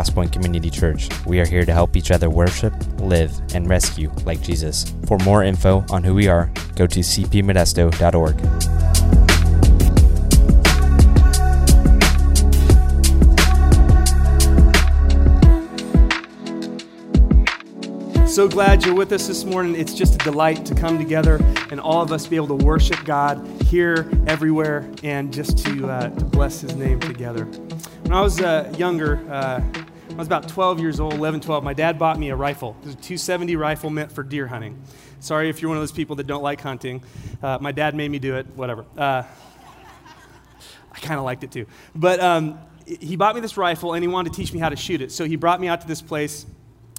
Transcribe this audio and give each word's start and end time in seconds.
Crosspoint 0.00 0.32
Community 0.32 0.70
Church. 0.70 1.10
We 1.26 1.40
are 1.40 1.46
here 1.46 1.66
to 1.66 1.74
help 1.74 1.94
each 1.94 2.10
other 2.10 2.30
worship, 2.30 2.72
live, 3.00 3.38
and 3.54 3.68
rescue 3.68 4.10
like 4.24 4.40
Jesus. 4.40 4.94
For 5.06 5.18
more 5.18 5.44
info 5.44 5.84
on 5.90 6.02
who 6.02 6.14
we 6.14 6.26
are, 6.26 6.50
go 6.74 6.86
to 6.86 7.00
cpmodesto.org. 7.00 8.40
So 18.26 18.48
glad 18.48 18.86
you're 18.86 18.94
with 18.94 19.12
us 19.12 19.26
this 19.26 19.44
morning. 19.44 19.74
It's 19.74 19.92
just 19.92 20.14
a 20.14 20.18
delight 20.18 20.64
to 20.64 20.74
come 20.74 20.96
together 20.96 21.36
and 21.70 21.78
all 21.78 22.00
of 22.00 22.10
us 22.10 22.26
be 22.26 22.36
able 22.36 22.58
to 22.58 22.64
worship 22.64 23.04
God 23.04 23.46
here, 23.64 24.10
everywhere, 24.26 24.90
and 25.02 25.30
just 25.30 25.58
to, 25.66 25.90
uh, 25.90 26.08
to 26.08 26.24
bless 26.24 26.62
His 26.62 26.74
name 26.74 27.00
together. 27.00 27.44
When 27.44 28.12
I 28.12 28.22
was 28.22 28.40
uh, 28.40 28.72
younger, 28.78 29.18
uh, 29.30 29.60
I 30.10 30.14
was 30.14 30.26
about 30.26 30.48
12 30.48 30.80
years 30.80 30.98
old, 30.98 31.14
11, 31.14 31.40
12, 31.40 31.62
my 31.62 31.72
dad 31.72 31.98
bought 31.98 32.18
me 32.18 32.30
a 32.30 32.36
rifle. 32.36 32.76
It 32.82 32.86
was 32.86 32.94
a 32.94 32.98
270 32.98 33.56
rifle 33.56 33.90
meant 33.90 34.10
for 34.10 34.22
deer 34.22 34.46
hunting. 34.46 34.82
Sorry 35.20 35.48
if 35.48 35.62
you're 35.62 35.68
one 35.68 35.78
of 35.78 35.82
those 35.82 35.92
people 35.92 36.16
that 36.16 36.26
don't 36.26 36.42
like 36.42 36.60
hunting. 36.60 37.02
Uh, 37.42 37.58
my 37.60 37.72
dad 37.72 37.94
made 37.94 38.10
me 38.10 38.18
do 38.18 38.36
it, 38.36 38.46
whatever. 38.56 38.84
Uh, 38.98 39.22
I 40.92 40.98
kind 40.98 41.18
of 41.18 41.24
liked 41.24 41.44
it 41.44 41.52
too. 41.52 41.66
But 41.94 42.20
um, 42.20 42.58
he 42.84 43.16
bought 43.16 43.36
me 43.36 43.40
this 43.40 43.56
rifle 43.56 43.94
and 43.94 44.02
he 44.02 44.08
wanted 44.08 44.32
to 44.32 44.36
teach 44.36 44.52
me 44.52 44.58
how 44.58 44.68
to 44.68 44.76
shoot 44.76 45.00
it. 45.00 45.12
So 45.12 45.24
he 45.24 45.36
brought 45.36 45.60
me 45.60 45.68
out 45.68 45.80
to 45.82 45.86
this 45.86 46.02
place 46.02 46.44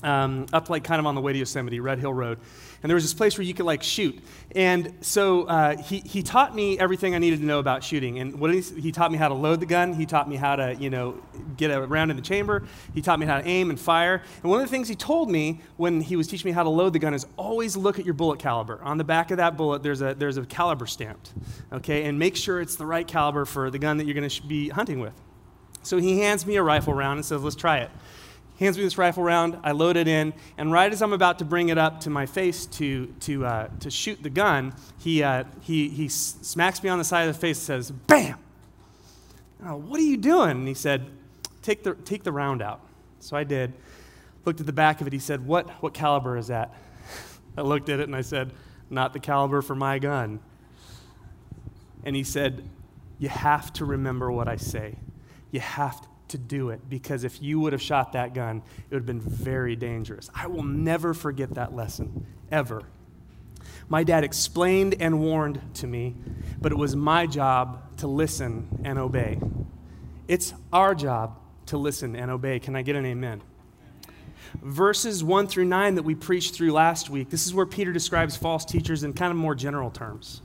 um, 0.03 0.45
up 0.53 0.69
like 0.69 0.83
kind 0.83 0.99
of 0.99 1.05
on 1.05 1.15
the 1.15 1.21
way 1.21 1.33
to 1.33 1.39
Yosemite, 1.39 1.79
Red 1.79 1.99
Hill 1.99 2.13
Road. 2.13 2.39
And 2.83 2.89
there 2.89 2.95
was 2.95 3.03
this 3.03 3.13
place 3.13 3.37
where 3.37 3.45
you 3.45 3.53
could 3.53 3.67
like 3.67 3.83
shoot. 3.83 4.19
And 4.55 4.95
so 5.01 5.43
uh, 5.43 5.77
he, 5.77 5.99
he 5.99 6.23
taught 6.23 6.55
me 6.55 6.79
everything 6.79 7.13
I 7.13 7.19
needed 7.19 7.39
to 7.39 7.45
know 7.45 7.59
about 7.59 7.83
shooting. 7.83 8.17
And 8.19 8.39
what 8.39 8.51
he, 8.51 8.61
he 8.61 8.91
taught 8.91 9.11
me 9.11 9.19
how 9.19 9.27
to 9.27 9.35
load 9.35 9.59
the 9.59 9.67
gun. 9.67 9.93
He 9.93 10.07
taught 10.07 10.27
me 10.27 10.35
how 10.35 10.55
to, 10.55 10.75
you 10.75 10.89
know, 10.89 11.21
get 11.57 11.69
a 11.69 11.81
round 11.81 12.09
in 12.09 12.17
the 12.17 12.23
chamber. 12.23 12.63
He 12.95 13.01
taught 13.01 13.19
me 13.19 13.27
how 13.27 13.39
to 13.39 13.47
aim 13.47 13.69
and 13.69 13.79
fire. 13.79 14.23
And 14.41 14.49
one 14.49 14.61
of 14.61 14.67
the 14.67 14.71
things 14.71 14.87
he 14.87 14.95
told 14.95 15.29
me 15.29 15.61
when 15.77 16.01
he 16.01 16.15
was 16.15 16.27
teaching 16.27 16.49
me 16.49 16.53
how 16.53 16.63
to 16.63 16.69
load 16.69 16.93
the 16.93 16.99
gun 16.99 17.13
is 17.13 17.27
always 17.37 17.77
look 17.77 17.99
at 17.99 18.05
your 18.05 18.15
bullet 18.15 18.39
caliber. 18.39 18.81
On 18.83 18.97
the 18.97 19.03
back 19.03 19.29
of 19.29 19.37
that 19.37 19.57
bullet, 19.57 19.83
there's 19.83 20.01
a, 20.01 20.15
there's 20.15 20.37
a 20.37 20.45
caliber 20.45 20.87
stamped, 20.87 21.33
okay? 21.71 22.05
And 22.05 22.17
make 22.17 22.35
sure 22.35 22.61
it's 22.61 22.77
the 22.77 22.85
right 22.85 23.07
caliber 23.07 23.45
for 23.45 23.69
the 23.69 23.79
gun 23.79 23.97
that 23.97 24.05
you're 24.05 24.15
going 24.15 24.27
to 24.27 24.41
be 24.43 24.69
hunting 24.69 24.99
with. 24.99 25.13
So 25.83 25.97
he 25.97 26.19
hands 26.19 26.47
me 26.47 26.55
a 26.55 26.63
rifle 26.63 26.93
round 26.93 27.17
and 27.17 27.25
says, 27.25 27.43
let's 27.43 27.55
try 27.55 27.79
it 27.79 27.91
hands 28.65 28.77
me 28.77 28.83
this 28.83 28.97
rifle 28.97 29.23
round. 29.23 29.57
I 29.63 29.71
load 29.71 29.97
it 29.97 30.07
in, 30.07 30.33
and 30.57 30.71
right 30.71 30.91
as 30.91 31.01
I'm 31.01 31.13
about 31.13 31.39
to 31.39 31.45
bring 31.45 31.69
it 31.69 31.77
up 31.77 32.01
to 32.01 32.09
my 32.09 32.25
face 32.25 32.65
to, 32.67 33.07
to, 33.21 33.45
uh, 33.45 33.67
to 33.79 33.89
shoot 33.89 34.21
the 34.21 34.29
gun, 34.29 34.73
he, 34.99 35.23
uh, 35.23 35.45
he, 35.61 35.89
he 35.89 36.07
smacks 36.07 36.81
me 36.83 36.89
on 36.89 36.97
the 36.97 37.03
side 37.03 37.27
of 37.27 37.35
the 37.35 37.39
face 37.39 37.57
and 37.57 37.85
says, 37.85 37.91
Bam! 37.91 38.37
Oh, 39.65 39.75
what 39.75 39.99
are 39.99 40.03
you 40.03 40.17
doing? 40.17 40.51
And 40.51 40.67
he 40.67 40.73
said, 40.73 41.05
take 41.61 41.83
the, 41.83 41.93
take 41.93 42.23
the 42.23 42.31
round 42.31 42.61
out. 42.61 42.81
So 43.19 43.37
I 43.37 43.43
did. 43.43 43.73
Looked 44.45 44.59
at 44.59 44.65
the 44.65 44.73
back 44.73 45.01
of 45.01 45.07
it. 45.07 45.13
He 45.13 45.19
said, 45.19 45.45
what, 45.45 45.69
what 45.83 45.93
caliber 45.93 46.37
is 46.37 46.47
that? 46.47 46.73
I 47.57 47.61
looked 47.61 47.89
at 47.89 47.99
it 47.99 48.07
and 48.07 48.15
I 48.15 48.21
said, 48.21 48.51
Not 48.89 49.13
the 49.13 49.19
caliber 49.19 49.61
for 49.61 49.75
my 49.75 49.99
gun. 49.99 50.39
And 52.03 52.15
he 52.15 52.23
said, 52.23 52.67
You 53.19 53.29
have 53.29 53.71
to 53.73 53.85
remember 53.85 54.31
what 54.31 54.47
I 54.47 54.55
say. 54.55 54.95
You 55.51 55.59
have 55.59 56.01
to 56.01 56.07
to 56.31 56.37
do 56.37 56.69
it 56.69 56.89
because 56.89 57.23
if 57.23 57.41
you 57.41 57.59
would 57.59 57.73
have 57.73 57.81
shot 57.81 58.13
that 58.13 58.33
gun, 58.33 58.63
it 58.89 58.93
would 58.93 59.01
have 59.01 59.05
been 59.05 59.21
very 59.21 59.75
dangerous. 59.75 60.29
I 60.35 60.47
will 60.47 60.63
never 60.63 61.13
forget 61.13 61.53
that 61.55 61.75
lesson, 61.75 62.25
ever. 62.51 62.83
My 63.87 64.03
dad 64.03 64.23
explained 64.23 64.95
and 64.99 65.19
warned 65.21 65.61
to 65.75 65.87
me, 65.87 66.15
but 66.59 66.71
it 66.71 66.77
was 66.77 66.95
my 66.95 67.27
job 67.27 67.97
to 67.97 68.07
listen 68.07 68.67
and 68.83 68.97
obey. 68.97 69.39
It's 70.27 70.53
our 70.71 70.95
job 70.95 71.37
to 71.67 71.77
listen 71.77 72.15
and 72.15 72.31
obey. 72.31 72.59
Can 72.59 72.75
I 72.75 72.81
get 72.81 72.95
an 72.95 73.05
amen? 73.05 73.41
Verses 74.61 75.23
1 75.23 75.47
through 75.47 75.65
9 75.65 75.95
that 75.95 76.03
we 76.03 76.15
preached 76.15 76.55
through 76.55 76.71
last 76.71 77.09
week, 77.09 77.29
this 77.29 77.45
is 77.45 77.53
where 77.53 77.65
Peter 77.65 77.93
describes 77.93 78.35
false 78.35 78.65
teachers 78.65 79.03
in 79.03 79.13
kind 79.13 79.31
of 79.31 79.37
more 79.37 79.55
general 79.55 79.89
terms. 79.89 80.41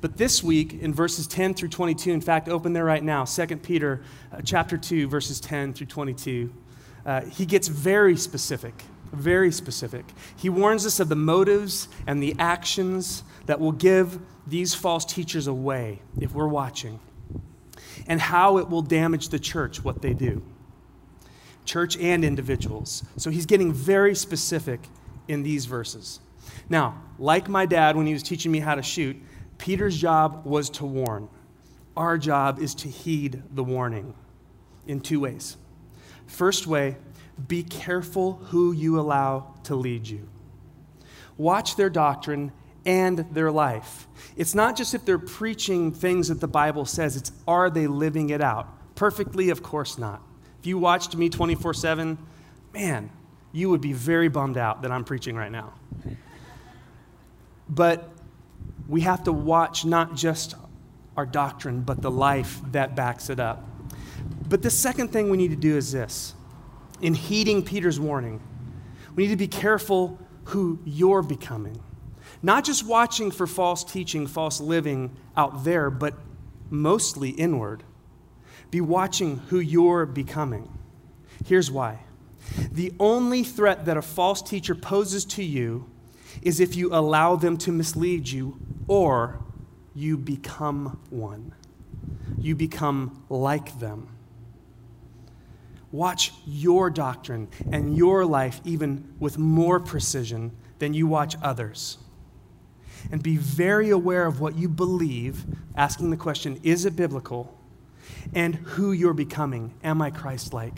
But 0.00 0.16
this 0.16 0.42
week, 0.42 0.74
in 0.74 0.94
verses 0.94 1.26
10 1.26 1.54
through 1.54 1.68
22, 1.70 2.12
in 2.12 2.20
fact, 2.20 2.48
open 2.48 2.72
there 2.72 2.84
right 2.84 3.02
now, 3.02 3.24
2 3.24 3.56
Peter 3.58 4.02
uh, 4.32 4.40
chapter 4.44 4.76
2, 4.76 5.08
verses 5.08 5.40
10 5.40 5.74
through 5.74 5.86
22, 5.86 6.52
uh, 7.04 7.22
he 7.22 7.46
gets 7.46 7.68
very 7.68 8.16
specific, 8.16 8.74
very 9.12 9.50
specific. 9.50 10.04
He 10.36 10.48
warns 10.48 10.86
us 10.86 11.00
of 11.00 11.08
the 11.08 11.16
motives 11.16 11.88
and 12.06 12.22
the 12.22 12.34
actions 12.38 13.22
that 13.46 13.60
will 13.60 13.72
give 13.72 14.18
these 14.46 14.74
false 14.74 15.04
teachers 15.04 15.46
away 15.46 16.00
if 16.20 16.32
we're 16.34 16.48
watching, 16.48 17.00
and 18.06 18.20
how 18.20 18.58
it 18.58 18.68
will 18.68 18.82
damage 18.82 19.28
the 19.28 19.38
church, 19.38 19.82
what 19.82 20.02
they 20.02 20.14
do. 20.14 20.42
Church 21.64 21.96
and 21.98 22.24
individuals. 22.24 23.04
So 23.16 23.30
he's 23.30 23.46
getting 23.46 23.72
very 23.72 24.14
specific 24.14 24.80
in 25.28 25.42
these 25.42 25.66
verses. 25.66 26.20
Now, 26.68 27.02
like 27.18 27.48
my 27.48 27.66
dad 27.66 27.96
when 27.96 28.06
he 28.06 28.12
was 28.12 28.22
teaching 28.22 28.50
me 28.50 28.58
how 28.58 28.74
to 28.74 28.82
shoot, 28.82 29.16
Peter's 29.58 29.96
job 29.96 30.44
was 30.46 30.70
to 30.70 30.86
warn. 30.86 31.28
Our 31.96 32.16
job 32.16 32.60
is 32.60 32.74
to 32.76 32.88
heed 32.88 33.42
the 33.50 33.64
warning 33.64 34.14
in 34.86 35.00
two 35.00 35.20
ways. 35.20 35.56
First 36.26 36.66
way, 36.66 36.96
be 37.46 37.62
careful 37.62 38.34
who 38.34 38.72
you 38.72 38.98
allow 38.98 39.54
to 39.64 39.74
lead 39.74 40.06
you. 40.06 40.28
Watch 41.36 41.76
their 41.76 41.90
doctrine 41.90 42.52
and 42.84 43.26
their 43.32 43.50
life. 43.50 44.08
It's 44.36 44.54
not 44.54 44.76
just 44.76 44.94
if 44.94 45.04
they're 45.04 45.18
preaching 45.18 45.92
things 45.92 46.28
that 46.28 46.40
the 46.40 46.48
Bible 46.48 46.84
says, 46.84 47.16
it's 47.16 47.32
are 47.46 47.70
they 47.70 47.86
living 47.86 48.30
it 48.30 48.40
out? 48.40 48.68
Perfectly, 48.94 49.50
of 49.50 49.62
course 49.62 49.98
not. 49.98 50.22
If 50.58 50.66
you 50.66 50.78
watched 50.78 51.14
me 51.14 51.28
24 51.28 51.74
7, 51.74 52.18
man, 52.72 53.10
you 53.52 53.70
would 53.70 53.80
be 53.80 53.92
very 53.92 54.28
bummed 54.28 54.56
out 54.56 54.82
that 54.82 54.90
I'm 54.90 55.04
preaching 55.04 55.36
right 55.36 55.52
now. 55.52 55.74
But 57.68 58.10
we 58.88 59.02
have 59.02 59.24
to 59.24 59.32
watch 59.32 59.84
not 59.84 60.16
just 60.16 60.54
our 61.16 61.26
doctrine, 61.26 61.82
but 61.82 62.00
the 62.00 62.10
life 62.10 62.60
that 62.72 62.96
backs 62.96 63.28
it 63.28 63.38
up. 63.38 63.64
But 64.48 64.62
the 64.62 64.70
second 64.70 65.08
thing 65.08 65.30
we 65.30 65.36
need 65.36 65.50
to 65.50 65.56
do 65.56 65.76
is 65.76 65.92
this 65.92 66.34
in 67.00 67.14
heeding 67.14 67.62
Peter's 67.62 68.00
warning, 68.00 68.40
we 69.14 69.24
need 69.24 69.30
to 69.30 69.36
be 69.36 69.48
careful 69.48 70.18
who 70.44 70.78
you're 70.84 71.22
becoming. 71.22 71.80
Not 72.42 72.64
just 72.64 72.86
watching 72.86 73.30
for 73.30 73.46
false 73.46 73.84
teaching, 73.84 74.26
false 74.26 74.60
living 74.60 75.16
out 75.36 75.64
there, 75.64 75.90
but 75.90 76.14
mostly 76.70 77.30
inward. 77.30 77.82
Be 78.70 78.80
watching 78.80 79.38
who 79.48 79.60
you're 79.60 80.06
becoming. 80.06 80.70
Here's 81.44 81.70
why. 81.70 82.00
The 82.70 82.92
only 83.00 83.42
threat 83.42 83.86
that 83.86 83.96
a 83.96 84.02
false 84.02 84.40
teacher 84.40 84.74
poses 84.74 85.24
to 85.26 85.42
you 85.42 85.90
is 86.42 86.60
if 86.60 86.76
you 86.76 86.94
allow 86.94 87.36
them 87.36 87.56
to 87.58 87.72
mislead 87.72 88.28
you 88.28 88.58
or 88.88 89.38
you 89.94 90.16
become 90.16 90.98
one. 91.10 91.54
You 92.38 92.56
become 92.56 93.24
like 93.28 93.78
them. 93.78 94.08
Watch 95.90 96.32
your 96.46 96.90
doctrine 96.90 97.48
and 97.70 97.96
your 97.96 98.26
life 98.26 98.60
even 98.64 99.14
with 99.18 99.38
more 99.38 99.80
precision 99.80 100.52
than 100.78 100.94
you 100.94 101.06
watch 101.06 101.36
others. 101.42 101.98
And 103.10 103.22
be 103.22 103.36
very 103.36 103.90
aware 103.90 104.26
of 104.26 104.40
what 104.40 104.56
you 104.56 104.68
believe, 104.68 105.46
asking 105.76 106.10
the 106.10 106.16
question 106.16 106.60
is 106.62 106.84
it 106.84 106.96
biblical? 106.96 107.54
And 108.34 108.54
who 108.54 108.92
you're 108.92 109.14
becoming. 109.14 109.74
Am 109.82 110.02
I 110.02 110.10
Christ 110.10 110.52
like? 110.52 110.74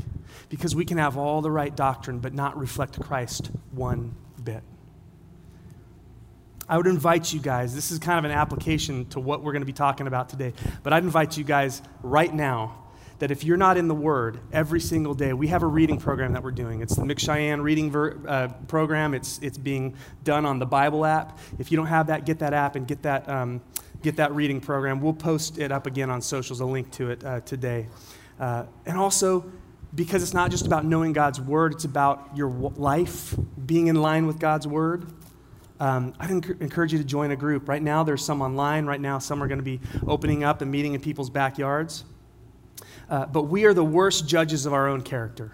Because 0.48 0.75
we 0.77 0.84
can 0.84 0.98
have 0.98 1.16
all 1.16 1.42
the 1.42 1.50
right 1.50 1.75
doctrine 1.75 2.21
but 2.21 2.34
not 2.34 2.56
reflect 2.56 3.00
Christ 3.00 3.50
one 3.72 4.15
bit. 4.42 4.62
I 6.70 6.76
would 6.76 6.86
invite 6.86 7.32
you 7.32 7.41
guys, 7.41 7.75
this 7.75 7.91
is 7.91 7.98
kind 7.98 8.16
of 8.16 8.24
an 8.24 8.30
application 8.30 9.04
to 9.06 9.18
what 9.18 9.42
we're 9.42 9.50
going 9.50 9.62
to 9.62 9.66
be 9.66 9.72
talking 9.72 10.06
about 10.06 10.28
today, 10.28 10.53
but 10.84 10.92
I'd 10.92 11.03
invite 11.03 11.36
you 11.36 11.42
guys 11.42 11.83
right 12.04 12.33
now 12.33 12.84
that 13.18 13.33
if 13.33 13.42
you're 13.42 13.56
not 13.56 13.77
in 13.77 13.89
the 13.89 13.95
Word 13.95 14.39
every 14.53 14.78
single 14.78 15.12
day, 15.15 15.33
we 15.33 15.48
have 15.48 15.65
a 15.65 15.66
reading 15.66 15.98
program 15.98 16.33
that 16.34 16.45
we're 16.45 16.53
doing. 16.53 16.80
It's 16.80 16.95
the 16.95 17.03
M'Cheyne 17.03 17.60
reading 17.60 17.91
ver- 17.91 18.21
uh, 18.24 18.48
program. 18.68 19.15
It's, 19.15 19.41
it's 19.42 19.59
being 19.59 19.97
done 20.22 20.47
on 20.47 20.60
the 20.60 20.65
Bible 20.65 21.04
app. 21.04 21.41
If 21.59 21.72
you 21.72 21.77
don't 21.77 21.89
have 21.89 22.06
that, 22.06 22.24
get 22.24 22.39
that 22.39 22.54
app 22.54 22.77
and 22.77 22.86
get 22.86 23.03
that, 23.03 23.28
um, 23.28 23.62
get 24.00 24.15
that 24.18 24.33
reading 24.33 24.60
program. 24.60 25.00
We'll 25.00 25.12
post 25.12 25.59
it 25.59 25.72
up 25.72 25.89
again 25.89 26.09
on 26.09 26.22
socials, 26.22 26.60
a 26.60 26.66
link 26.66 26.92
to 26.92 27.10
it 27.10 27.24
uh, 27.24 27.41
today. 27.41 27.89
Uh, 28.39 28.66
and 28.86 28.97
also, 28.97 29.45
because 29.92 30.22
it's 30.22 30.34
not 30.34 30.53
just 30.53 30.66
about 30.66 30.84
knowing 30.84 31.15
God's 31.15 31.41
Word, 31.41 31.72
it's 31.72 31.84
about 31.84 32.30
your 32.36 32.48
life 32.48 33.34
being 33.66 33.89
in 33.89 33.97
line 33.97 34.28
with 34.28 34.39
God's 34.39 34.68
Word 34.68 35.12
um, 35.80 36.12
I'd 36.21 36.30
encourage 36.30 36.92
you 36.92 36.98
to 36.98 37.04
join 37.04 37.30
a 37.30 37.36
group. 37.36 37.68
Right 37.68 37.82
now, 37.82 38.04
there's 38.04 38.24
some 38.24 38.42
online. 38.42 38.84
Right 38.84 39.00
now, 39.00 39.18
some 39.18 39.42
are 39.42 39.48
going 39.48 39.59
to 39.59 39.65
be 39.65 39.80
opening 40.06 40.44
up 40.44 40.60
and 40.60 40.71
meeting 40.71 40.94
in 40.94 41.00
people's 41.00 41.30
backyards. 41.30 42.04
Uh, 43.09 43.27
but 43.27 43.44
we 43.44 43.65
are 43.65 43.74
the 43.74 43.84
worst 43.84 44.28
judges 44.28 44.66
of 44.66 44.74
our 44.74 44.86
own 44.86 45.00
character. 45.00 45.53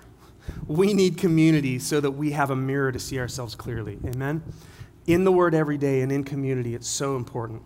We 0.66 0.92
need 0.94 1.16
community 1.16 1.78
so 1.78 2.00
that 2.00 2.10
we 2.10 2.32
have 2.32 2.50
a 2.50 2.56
mirror 2.56 2.92
to 2.92 2.98
see 2.98 3.18
ourselves 3.18 3.54
clearly. 3.54 3.98
Amen? 4.04 4.42
In 5.06 5.24
the 5.24 5.32
Word 5.32 5.54
every 5.54 5.78
day 5.78 6.02
and 6.02 6.10
in 6.10 6.24
community, 6.24 6.74
it's 6.74 6.88
so 6.88 7.16
important. 7.16 7.62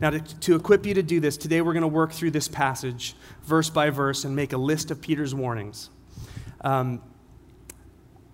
Now, 0.00 0.10
to, 0.10 0.20
to 0.20 0.56
equip 0.56 0.84
you 0.84 0.94
to 0.94 1.02
do 1.02 1.20
this, 1.20 1.36
today 1.36 1.62
we're 1.62 1.72
going 1.72 1.82
to 1.82 1.88
work 1.88 2.12
through 2.12 2.32
this 2.32 2.48
passage 2.48 3.16
verse 3.44 3.70
by 3.70 3.90
verse 3.90 4.24
and 4.24 4.36
make 4.36 4.52
a 4.52 4.58
list 4.58 4.90
of 4.90 5.00
Peter's 5.00 5.34
warnings. 5.34 5.90
Um, 6.60 7.00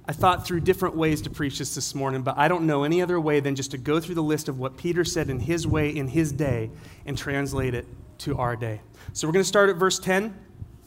I 0.06 0.12
thought 0.12 0.46
through 0.46 0.60
different 0.60 0.96
ways 0.96 1.22
to 1.22 1.30
preach 1.30 1.58
this 1.58 1.74
this 1.74 1.94
morning, 1.94 2.22
but 2.22 2.36
I 2.36 2.46
don't 2.48 2.66
know 2.66 2.84
any 2.84 3.00
other 3.00 3.18
way 3.18 3.40
than 3.40 3.54
just 3.54 3.70
to 3.70 3.78
go 3.78 4.00
through 4.00 4.16
the 4.16 4.22
list 4.22 4.48
of 4.48 4.58
what 4.58 4.76
Peter 4.76 5.04
said 5.04 5.30
in 5.30 5.40
his 5.40 5.66
way, 5.66 5.88
in 5.88 6.08
his 6.08 6.30
day, 6.30 6.70
and 7.06 7.16
translate 7.16 7.74
it 7.74 7.86
to 8.18 8.36
our 8.36 8.54
day. 8.54 8.82
So 9.14 9.26
we're 9.26 9.32
going 9.32 9.42
to 9.42 9.48
start 9.48 9.70
at 9.70 9.76
verse 9.76 9.98
10, 9.98 10.38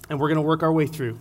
and 0.10 0.20
we're 0.20 0.28
going 0.28 0.36
to 0.36 0.44
work 0.44 0.62
our 0.62 0.72
way 0.72 0.86
through 0.86 1.20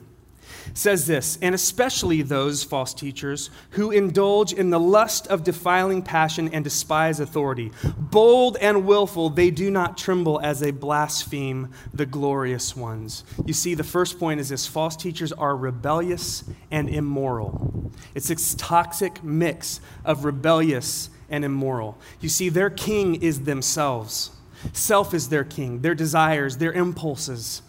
says 0.74 1.06
this, 1.06 1.38
and 1.40 1.54
especially 1.54 2.22
those 2.22 2.62
false 2.62 2.92
teachers 2.92 3.50
who 3.70 3.90
indulge 3.90 4.52
in 4.52 4.70
the 4.70 4.80
lust 4.80 5.26
of 5.28 5.44
defiling 5.44 6.02
passion 6.02 6.48
and 6.52 6.64
despise 6.64 7.20
authority. 7.20 7.72
Bold 7.96 8.56
and 8.58 8.84
willful, 8.84 9.30
they 9.30 9.50
do 9.50 9.70
not 9.70 9.96
tremble 9.96 10.40
as 10.42 10.60
they 10.60 10.70
blaspheme 10.70 11.70
the 11.94 12.06
glorious 12.06 12.76
ones. 12.76 13.24
You 13.44 13.54
see, 13.54 13.74
the 13.74 13.84
first 13.84 14.18
point 14.18 14.40
is 14.40 14.48
this 14.48 14.66
false 14.66 14.96
teachers 14.96 15.32
are 15.32 15.56
rebellious 15.56 16.44
and 16.70 16.88
immoral. 16.88 17.92
It's 18.14 18.28
this 18.28 18.54
toxic 18.54 19.22
mix 19.22 19.80
of 20.04 20.24
rebellious 20.24 21.10
and 21.28 21.44
immoral. 21.44 21.98
You 22.20 22.28
see, 22.28 22.48
their 22.48 22.70
king 22.70 23.16
is 23.16 23.42
themselves. 23.42 24.30
Self 24.72 25.14
is 25.14 25.28
their 25.28 25.44
king, 25.44 25.82
their 25.82 25.94
desires, 25.94 26.56
their 26.56 26.72
impulses 26.72 27.62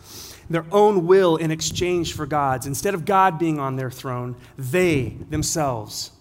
their 0.49 0.65
own 0.71 1.07
will 1.07 1.35
in 1.35 1.51
exchange 1.51 2.13
for 2.13 2.25
God's. 2.25 2.65
Instead 2.65 2.93
of 2.93 3.05
God 3.05 3.37
being 3.37 3.59
on 3.59 3.75
their 3.75 3.91
throne, 3.91 4.35
they 4.57 5.17
themselves 5.29 6.11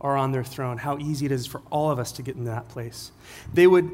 are 0.00 0.16
on 0.16 0.32
their 0.32 0.44
throne. 0.44 0.78
How 0.78 0.98
easy 0.98 1.26
it 1.26 1.32
is 1.32 1.46
for 1.46 1.62
all 1.70 1.90
of 1.90 1.98
us 1.98 2.12
to 2.12 2.22
get 2.22 2.36
into 2.36 2.50
that 2.50 2.68
place. 2.68 3.10
They 3.52 3.66
would 3.66 3.90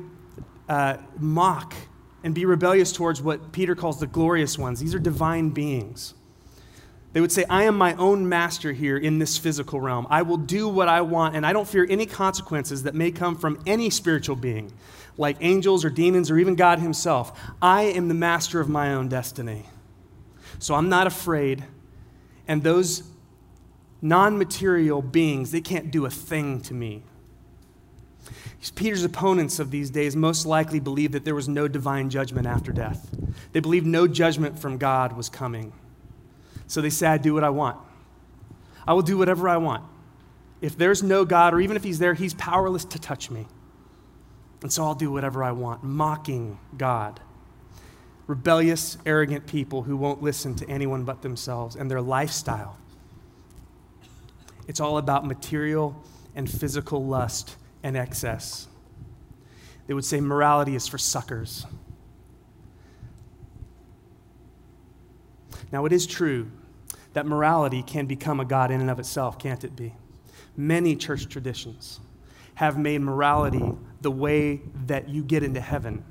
uh, 0.68 0.96
mock 1.18 1.74
and 2.22 2.34
be 2.34 2.44
rebellious 2.44 2.92
towards 2.92 3.22
what 3.22 3.52
Peter 3.52 3.74
calls 3.74 4.00
the 4.00 4.06
glorious 4.06 4.58
ones. 4.58 4.80
These 4.80 4.94
are 4.94 4.98
divine 4.98 5.50
beings. 5.50 6.14
They 7.12 7.20
would 7.20 7.32
say, 7.32 7.44
I 7.50 7.64
am 7.64 7.76
my 7.76 7.94
own 7.94 8.28
master 8.28 8.72
here 8.72 8.96
in 8.96 9.18
this 9.18 9.36
physical 9.36 9.80
realm. 9.80 10.06
I 10.10 10.22
will 10.22 10.36
do 10.36 10.68
what 10.68 10.86
I 10.88 11.00
want, 11.00 11.34
and 11.34 11.44
I 11.44 11.52
don't 11.52 11.66
fear 11.66 11.86
any 11.90 12.06
consequences 12.06 12.84
that 12.84 12.94
may 12.94 13.10
come 13.10 13.36
from 13.36 13.60
any 13.66 13.90
spiritual 13.90 14.36
being, 14.36 14.72
like 15.16 15.36
angels 15.40 15.84
or 15.84 15.90
demons 15.90 16.30
or 16.30 16.38
even 16.38 16.54
God 16.54 16.78
Himself. 16.78 17.38
I 17.60 17.82
am 17.82 18.08
the 18.08 18.14
master 18.14 18.60
of 18.60 18.68
my 18.68 18.94
own 18.94 19.08
destiny. 19.08 19.66
So 20.58 20.74
I'm 20.74 20.88
not 20.88 21.06
afraid. 21.06 21.64
And 22.46 22.62
those 22.62 23.02
non 24.02 24.38
material 24.38 25.02
beings, 25.02 25.50
they 25.50 25.60
can't 25.60 25.90
do 25.90 26.06
a 26.06 26.10
thing 26.10 26.60
to 26.62 26.74
me. 26.74 27.02
Peter's 28.74 29.04
opponents 29.04 29.58
of 29.58 29.70
these 29.70 29.90
days 29.90 30.14
most 30.14 30.44
likely 30.44 30.80
believed 30.80 31.14
that 31.14 31.24
there 31.24 31.34
was 31.34 31.48
no 31.48 31.66
divine 31.66 32.10
judgment 32.10 32.46
after 32.46 32.72
death. 32.72 33.08
They 33.52 33.60
believed 33.60 33.86
no 33.86 34.06
judgment 34.06 34.58
from 34.58 34.76
God 34.76 35.16
was 35.16 35.30
coming. 35.30 35.72
So 36.66 36.80
they 36.82 36.90
say, 36.90 37.06
I 37.06 37.18
do 37.18 37.32
what 37.32 37.42
I 37.42 37.50
want. 37.50 37.78
I 38.86 38.92
will 38.92 39.02
do 39.02 39.16
whatever 39.16 39.48
I 39.48 39.56
want. 39.56 39.84
If 40.60 40.76
there's 40.76 41.02
no 41.02 41.24
God, 41.24 41.54
or 41.54 41.60
even 41.60 41.76
if 41.76 41.84
He's 41.84 41.98
there, 41.98 42.12
He's 42.12 42.34
powerless 42.34 42.84
to 42.86 42.98
touch 42.98 43.30
me. 43.30 43.46
And 44.62 44.72
so 44.72 44.84
I'll 44.84 44.94
do 44.94 45.10
whatever 45.10 45.42
I 45.42 45.52
want, 45.52 45.82
mocking 45.82 46.58
God. 46.76 47.20
Rebellious, 48.26 48.98
arrogant 49.06 49.46
people 49.46 49.82
who 49.82 49.96
won't 49.96 50.22
listen 50.22 50.54
to 50.56 50.68
anyone 50.68 51.04
but 51.04 51.22
themselves 51.22 51.76
and 51.76 51.90
their 51.90 52.00
lifestyle. 52.00 52.76
It's 54.68 54.80
all 54.80 54.98
about 54.98 55.26
material 55.26 56.00
and 56.34 56.48
physical 56.48 57.04
lust 57.04 57.56
and 57.82 57.96
excess. 57.96 58.68
They 59.86 59.94
would 59.94 60.04
say 60.04 60.20
morality 60.20 60.76
is 60.76 60.86
for 60.86 60.98
suckers. 60.98 61.66
Now, 65.72 65.86
it 65.86 65.92
is 65.92 66.06
true 66.06 66.50
that 67.12 67.26
morality 67.26 67.82
can 67.82 68.06
become 68.06 68.38
a 68.38 68.44
God 68.44 68.70
in 68.70 68.80
and 68.80 68.90
of 68.90 68.98
itself, 68.98 69.38
can't 69.38 69.64
it 69.64 69.74
be? 69.74 69.94
Many 70.56 70.94
church 70.94 71.28
traditions 71.28 72.00
have 72.60 72.76
made 72.76 73.00
morality 73.00 73.72
the 74.02 74.10
way 74.10 74.60
that 74.84 75.08
you 75.08 75.24
get 75.24 75.42
into 75.42 75.62
heaven, 75.62 76.04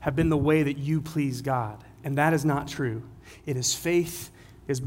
have 0.00 0.16
been 0.16 0.28
the 0.28 0.36
way 0.36 0.60
that 0.64 0.76
you 0.76 1.00
please 1.00 1.40
God. 1.40 1.84
And 2.02 2.18
that 2.18 2.32
is 2.32 2.44
not 2.44 2.66
true. 2.66 3.04
It 3.46 3.56
is 3.56 3.76
faith, 3.76 4.32
is 4.66 4.82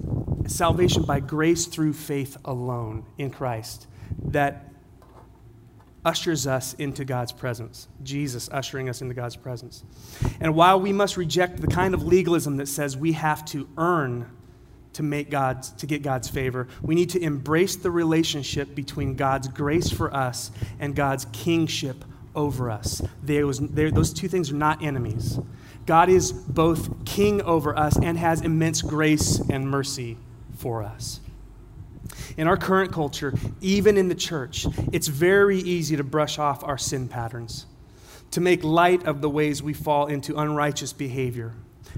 salvation 0.48 1.04
by 1.04 1.22
grace 1.22 1.66
through 1.66 1.94
faith 1.94 2.36
alone 2.44 3.06
in 3.18 3.30
Christ 3.30 3.88
that 4.26 4.70
ushers 6.04 6.46
us 6.46 6.74
into 6.74 7.06
God's 7.06 7.32
presence. 7.32 7.88
Jesus 8.04 8.50
ushering 8.52 8.90
us 8.90 9.02
into 9.02 9.14
God's 9.14 9.38
presence. 9.38 9.86
And 10.42 10.56
while 10.56 10.78
we 10.78 10.92
must 10.92 11.16
reject 11.16 11.62
the 11.62 11.68
kind 11.68 11.94
of 11.94 12.04
legalism 12.04 12.58
that 12.58 12.68
says 12.68 12.98
we 12.98 13.14
have 13.14 13.46
to 13.46 13.70
earn 13.78 14.30
to 14.98 15.04
make 15.04 15.30
God's 15.30 15.70
to 15.74 15.86
get 15.86 16.02
God's 16.02 16.28
favor. 16.28 16.68
We 16.82 16.96
need 16.96 17.12
to 17.12 17.22
embrace 17.22 17.76
the 17.76 17.92
relationship 17.92 18.74
between 18.74 19.16
God's 19.16 19.48
grace 19.48 19.92
for 19.92 20.12
us 20.12 20.50
and 20.80 20.96
God's 20.96 21.26
kingship 21.34 22.04
over 22.36 22.72
us. 22.72 23.04
Was, 23.24 23.60
those 23.60 24.12
two 24.12 24.28
things 24.28 24.52
are 24.52 24.56
not 24.56 24.84
enemies. 24.84 25.40
God 25.86 26.10
is 26.10 26.32
both 26.32 27.06
king 27.06 27.44
over 27.44 27.78
us 27.78 27.96
and 27.96 28.18
has 28.18 28.42
immense 28.42 28.82
grace 28.82 29.40
and 29.52 29.70
mercy 29.70 30.18
for 30.58 30.82
us. 30.82 31.20
In 32.36 32.48
our 32.48 32.58
current 32.58 32.92
culture, 32.92 33.36
even 33.62 33.98
in 33.98 34.10
the 34.10 34.16
church, 34.16 34.66
it's 34.92 35.08
very 35.08 35.60
easy 35.60 35.96
to 35.96 36.04
brush 36.04 36.40
off 36.40 36.64
our 36.64 36.80
sin 36.80 37.08
patterns, 37.08 37.68
to 38.32 38.42
make 38.42 38.64
light 38.64 39.06
of 39.06 39.22
the 39.22 39.30
ways 39.30 39.62
we 39.62 39.74
fall 39.74 40.08
into 40.08 40.40
unrighteous 40.40 40.92
behavior. 40.92 41.54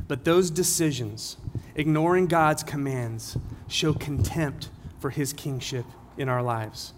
But 0.07 0.25
those 0.25 0.49
decisions, 0.49 1.37
ignoring 1.75 2.27
God's 2.27 2.63
commands, 2.63 3.37
show 3.67 3.93
contempt 3.93 4.69
for 4.99 5.09
his 5.09 5.33
kingship 5.33 5.85
in 6.17 6.29
our 6.29 6.41
lives. 6.41 6.93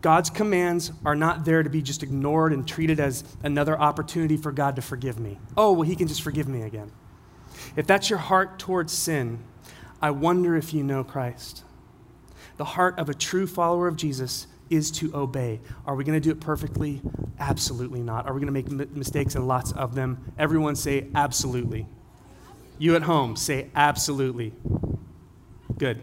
God's 0.00 0.30
commands 0.30 0.92
are 1.04 1.16
not 1.16 1.44
there 1.44 1.62
to 1.62 1.70
be 1.70 1.82
just 1.82 2.02
ignored 2.02 2.52
and 2.52 2.66
treated 2.66 3.00
as 3.00 3.24
another 3.42 3.78
opportunity 3.78 4.36
for 4.36 4.52
God 4.52 4.76
to 4.76 4.82
forgive 4.82 5.18
me. 5.18 5.38
Oh, 5.56 5.72
well, 5.72 5.82
he 5.82 5.96
can 5.96 6.06
just 6.06 6.22
forgive 6.22 6.48
me 6.48 6.62
again. 6.62 6.92
If 7.74 7.86
that's 7.86 8.08
your 8.08 8.18
heart 8.18 8.58
towards 8.58 8.92
sin, 8.92 9.42
I 10.00 10.10
wonder 10.10 10.56
if 10.56 10.72
you 10.72 10.84
know 10.84 11.02
Christ. 11.02 11.64
The 12.56 12.64
heart 12.64 12.98
of 12.98 13.08
a 13.08 13.14
true 13.14 13.46
follower 13.46 13.88
of 13.88 13.96
Jesus 13.96 14.46
is 14.70 14.90
to 14.92 15.14
obey. 15.14 15.60
Are 15.86 15.94
we 15.94 16.04
going 16.04 16.20
to 16.20 16.24
do 16.24 16.30
it 16.30 16.40
perfectly? 16.40 17.00
Absolutely 17.38 18.00
not. 18.00 18.26
Are 18.26 18.34
we 18.34 18.40
going 18.40 18.52
to 18.52 18.72
make 18.74 18.90
mistakes 18.92 19.34
and 19.34 19.46
lots 19.46 19.72
of 19.72 19.94
them? 19.94 20.32
Everyone 20.38 20.76
say 20.76 21.06
absolutely. 21.14 21.86
You 22.78 22.94
at 22.96 23.02
home, 23.02 23.36
say 23.36 23.70
absolutely. 23.74 24.52
Good. 25.78 26.02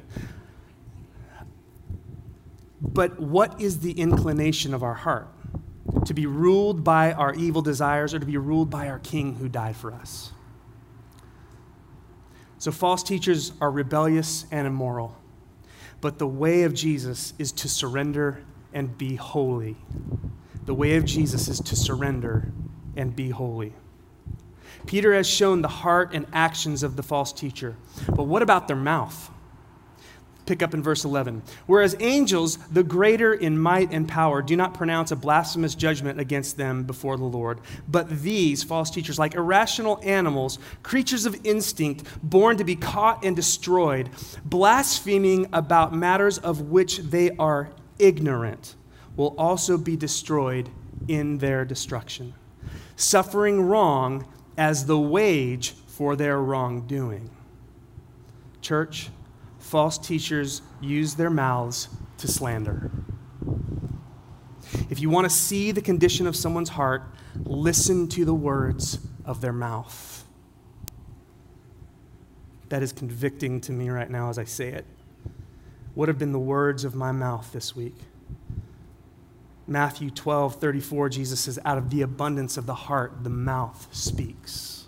But 2.82 3.20
what 3.20 3.60
is 3.62 3.80
the 3.80 3.92
inclination 3.92 4.74
of 4.74 4.84
our 4.84 4.94
heart? 4.94 5.28
To 6.06 6.14
be 6.14 6.26
ruled 6.26 6.84
by 6.84 7.14
our 7.14 7.34
evil 7.34 7.62
desires 7.62 8.14
or 8.14 8.20
to 8.20 8.26
be 8.26 8.38
ruled 8.38 8.70
by 8.70 8.90
our 8.90 9.00
King 9.00 9.36
who 9.36 9.48
died 9.50 9.76
for 9.76 9.94
us? 9.94 10.32
So, 12.58 12.72
false 12.72 13.04
teachers 13.04 13.52
are 13.60 13.72
rebellious 13.72 14.46
and 14.52 14.68
immoral. 14.68 15.18
But 16.02 16.18
the 16.18 16.28
way 16.28 16.64
of 16.64 16.74
Jesus 16.74 17.34
is 17.40 17.52
to 17.54 17.70
surrender 17.70 18.44
and 18.74 18.98
be 18.98 19.16
holy. 19.16 19.78
The 20.66 20.74
way 20.74 20.96
of 20.96 21.06
Jesus 21.06 21.48
is 21.48 21.60
to 21.62 21.76
surrender 21.76 22.52
and 22.96 23.16
be 23.16 23.30
holy. 23.30 23.74
Peter 24.88 25.14
has 25.14 25.28
shown 25.28 25.62
the 25.62 25.68
heart 25.68 26.14
and 26.14 26.26
actions 26.34 26.84
of 26.84 26.96
the 26.96 27.04
false 27.04 27.32
teacher. 27.34 27.76
But 28.08 28.24
what 28.24 28.42
about 28.42 28.68
their 28.68 28.78
mouth? 28.78 29.30
Pick 30.46 30.62
up 30.62 30.74
in 30.74 30.84
verse 30.84 31.06
11. 31.06 31.42
Whereas 31.68 31.96
angels, 32.02 32.58
the 32.68 32.84
greater 32.84 33.34
in 33.34 33.58
might 33.58 33.94
and 33.94 34.08
power, 34.08 34.42
do 34.42 34.58
not 34.58 34.74
pronounce 34.74 35.12
a 35.12 35.16
blasphemous 35.16 35.74
judgment 35.74 36.20
against 36.20 36.58
them 36.58 36.84
before 36.84 37.16
the 37.16 37.24
Lord. 37.24 37.62
But 37.88 38.10
these, 38.10 38.62
false 38.62 38.90
teachers, 38.90 39.18
like 39.18 39.36
irrational 39.36 40.02
animals, 40.04 40.60
creatures 40.82 41.26
of 41.26 41.40
instinct, 41.46 42.06
born 42.22 42.58
to 42.58 42.66
be 42.66 42.76
caught 42.76 43.24
and 43.24 43.38
destroyed, 43.38 44.10
blaspheming 44.44 45.48
about 45.54 45.94
matters 45.94 46.40
of 46.40 46.60
which 46.64 46.98
they 46.98 47.32
are 47.38 47.70
ignorant, 47.98 48.76
will 49.16 49.36
also 49.38 49.78
be 49.78 49.96
destroyed 49.96 50.70
in 51.08 51.38
their 51.38 51.64
destruction. 51.64 52.34
Suffering 52.98 53.62
wrong 53.62 54.26
as 54.58 54.86
the 54.86 55.00
wage 55.00 55.72
for 55.88 56.16
their 56.16 56.40
wrongdoing. 56.40 57.30
Church, 58.62 59.10
false 59.60 59.98
teachers 59.98 60.62
use 60.82 61.16
their 61.16 61.30
mouths 61.30 61.90
to 62.18 62.28
slander. 62.28 62.92
If 64.90 65.00
you 65.00 65.10
want 65.10 65.26
to 65.26 65.30
see 65.30 65.72
the 65.72 65.82
condition 65.82 66.28
of 66.28 66.36
someone's 66.36 66.70
heart, 66.70 67.04
listen 67.44 68.08
to 68.10 68.26
the 68.26 68.34
words 68.34 69.00
of 69.26 69.42
their 69.42 69.54
mouth. 69.54 70.26
That 72.70 72.84
is 72.84 72.92
convicting 72.92 73.62
to 73.62 73.72
me 73.72 73.90
right 73.90 74.10
now 74.10 74.30
as 74.30 74.38
I 74.38 74.46
say 74.46 74.70
it. 74.70 74.86
What 75.94 76.08
have 76.08 76.18
been 76.18 76.32
the 76.32 76.40
words 76.40 76.86
of 76.86 76.96
my 76.96 77.12
mouth 77.12 77.52
this 77.54 77.76
week? 77.76 77.96
Matthew 79.68 80.10
12, 80.10 80.56
34, 80.56 81.10
Jesus 81.10 81.40
says, 81.42 81.60
Out 81.64 81.78
of 81.78 81.90
the 81.90 82.02
abundance 82.02 82.58
of 82.58 82.66
the 82.66 82.74
heart, 82.74 83.24
the 83.24 83.30
mouth 83.30 83.88
speaks. 83.92 84.86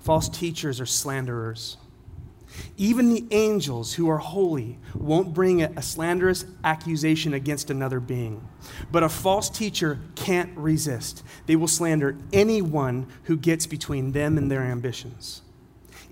False 0.00 0.28
teachers 0.28 0.80
are 0.80 0.86
slanderers. 0.86 1.78
Even 2.76 3.12
the 3.12 3.24
angels 3.30 3.94
who 3.94 4.08
are 4.08 4.18
holy 4.18 4.78
won't 4.94 5.34
bring 5.34 5.62
a, 5.62 5.82
slanderous 5.82 6.44
accusation 6.62 7.34
against 7.34 7.70
another 7.70 8.00
being. 8.00 8.46
But 8.92 9.02
a 9.02 9.08
false 9.08 9.48
teacher 9.48 9.98
can't 10.14 10.56
resist. 10.56 11.24
They 11.46 11.56
will 11.56 11.68
slander 11.68 12.16
anyone 12.32 13.06
who 13.24 13.36
gets 13.36 13.66
between 13.66 14.12
them 14.12 14.38
and 14.38 14.50
their 14.50 14.62
ambitions. 14.62 15.42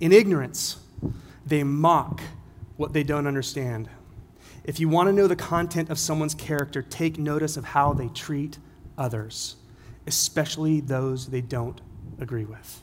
In 0.00 0.10
ignorance, 0.10 0.78
they 1.44 1.62
mock 1.62 2.20
what 2.76 2.92
they 2.92 3.02
don't 3.02 3.26
understand. 3.26 3.88
If 4.64 4.78
you 4.78 4.88
want 4.88 5.08
to 5.08 5.12
know 5.12 5.26
the 5.26 5.36
content 5.36 5.90
of 5.90 5.98
someone's 5.98 6.34
character, 6.34 6.82
take 6.82 7.18
notice 7.18 7.56
of 7.56 7.64
how 7.64 7.92
they 7.92 8.08
treat 8.08 8.58
others, 8.96 9.56
especially 10.06 10.80
those 10.80 11.28
they 11.28 11.40
don't 11.40 11.80
agree 12.20 12.44
with. 12.44 12.82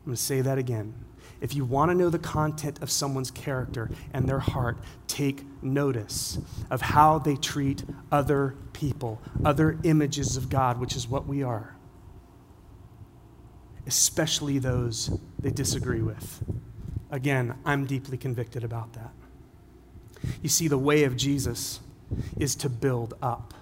I'm 0.00 0.06
going 0.06 0.16
to 0.16 0.22
say 0.22 0.40
that 0.42 0.58
again. 0.58 0.94
If 1.40 1.54
you 1.54 1.64
want 1.64 1.90
to 1.90 1.94
know 1.96 2.10
the 2.10 2.18
content 2.18 2.80
of 2.82 2.90
someone's 2.90 3.30
character 3.30 3.90
and 4.12 4.28
their 4.28 4.38
heart, 4.38 4.78
take 5.08 5.44
notice 5.62 6.38
of 6.70 6.80
how 6.80 7.18
they 7.18 7.36
treat 7.36 7.84
other 8.12 8.54
people, 8.72 9.20
other 9.44 9.78
images 9.82 10.36
of 10.36 10.48
God, 10.48 10.78
which 10.78 10.94
is 10.94 11.08
what 11.08 11.26
we 11.26 11.42
are, 11.42 11.74
especially 13.86 14.58
those 14.58 15.18
they 15.38 15.50
disagree 15.50 16.02
with. 16.02 16.44
Again, 17.10 17.54
I'm 17.64 17.86
deeply 17.86 18.16
convicted 18.16 18.62
about 18.62 18.92
that. 18.92 19.10
You 20.42 20.48
see, 20.48 20.68
the 20.68 20.78
way 20.78 21.04
of 21.04 21.16
Jesus 21.16 21.80
is 22.38 22.54
to 22.56 22.68
build 22.68 23.14
up, 23.22 23.54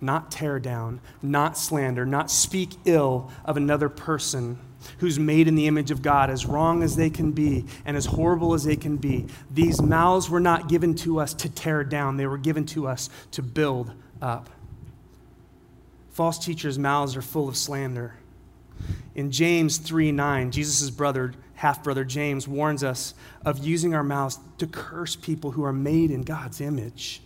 not 0.00 0.30
tear 0.30 0.58
down, 0.58 1.00
not 1.22 1.56
slander, 1.56 2.04
not 2.04 2.30
speak 2.30 2.70
ill 2.84 3.30
of 3.44 3.56
another 3.56 3.88
person 3.88 4.58
who's 4.98 5.18
made 5.18 5.48
in 5.48 5.54
the 5.54 5.66
image 5.66 5.90
of 5.90 6.02
God, 6.02 6.30
as 6.30 6.46
wrong 6.46 6.82
as 6.82 6.96
they 6.96 7.10
can 7.10 7.32
be 7.32 7.64
and 7.84 7.96
as 7.96 8.06
horrible 8.06 8.54
as 8.54 8.64
they 8.64 8.76
can 8.76 8.96
be. 8.96 9.26
These 9.50 9.82
mouths 9.82 10.30
were 10.30 10.40
not 10.40 10.68
given 10.68 10.94
to 10.96 11.18
us 11.18 11.34
to 11.34 11.48
tear 11.48 11.84
down, 11.84 12.16
they 12.16 12.26
were 12.26 12.38
given 12.38 12.64
to 12.66 12.86
us 12.86 13.10
to 13.32 13.42
build 13.42 13.92
up. 14.22 14.48
False 16.10 16.38
teachers' 16.38 16.78
mouths 16.78 17.16
are 17.16 17.22
full 17.22 17.48
of 17.48 17.56
slander. 17.56 18.14
In 19.14 19.30
James 19.30 19.78
3 19.78 20.12
9, 20.12 20.50
Jesus' 20.50 20.90
brother, 20.90 21.34
half 21.58 21.82
brother 21.82 22.04
James, 22.04 22.46
warns 22.46 22.84
us 22.84 23.14
of 23.44 23.58
using 23.58 23.92
our 23.92 24.04
mouths 24.04 24.38
to 24.58 24.66
curse 24.66 25.16
people 25.16 25.50
who 25.50 25.64
are 25.64 25.72
made 25.72 26.12
in 26.12 26.22
God's 26.22 26.60
image. 26.60 27.20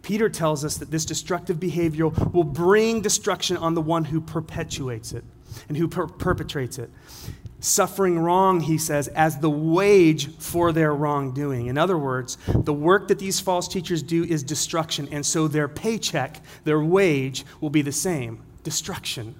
Peter 0.00 0.28
tells 0.28 0.64
us 0.64 0.76
that 0.76 0.92
this 0.92 1.04
destructive 1.04 1.58
behavior 1.58 2.08
will 2.08 2.44
bring 2.44 3.00
destruction 3.00 3.56
on 3.56 3.74
the 3.74 3.80
one 3.80 4.04
who 4.04 4.20
perpetuates 4.20 5.12
it 5.12 5.24
and 5.68 5.76
who 5.76 5.88
per- 5.88 6.06
perpetrates 6.06 6.78
it. 6.78 6.88
Suffering 7.58 8.16
wrong, 8.16 8.60
he 8.60 8.78
says, 8.78 9.08
as 9.08 9.38
the 9.38 9.50
wage 9.50 10.36
for 10.36 10.70
their 10.70 10.94
wrongdoing. 10.94 11.66
In 11.66 11.76
other 11.76 11.98
words, 11.98 12.38
the 12.46 12.72
work 12.72 13.08
that 13.08 13.18
these 13.18 13.40
false 13.40 13.66
teachers 13.66 14.04
do 14.04 14.22
is 14.22 14.44
destruction, 14.44 15.08
and 15.10 15.26
so 15.26 15.48
their 15.48 15.68
paycheck, 15.68 16.40
their 16.62 16.80
wage, 16.80 17.44
will 17.60 17.70
be 17.70 17.82
the 17.82 17.92
same 17.92 18.40
destruction. 18.62 19.34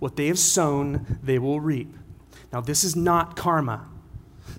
What 0.00 0.16
they 0.16 0.26
have 0.26 0.40
sown, 0.40 1.18
they 1.22 1.38
will 1.38 1.60
reap. 1.60 1.94
Now, 2.52 2.60
this 2.60 2.84
is 2.84 2.96
not 2.96 3.36
karma. 3.36 3.88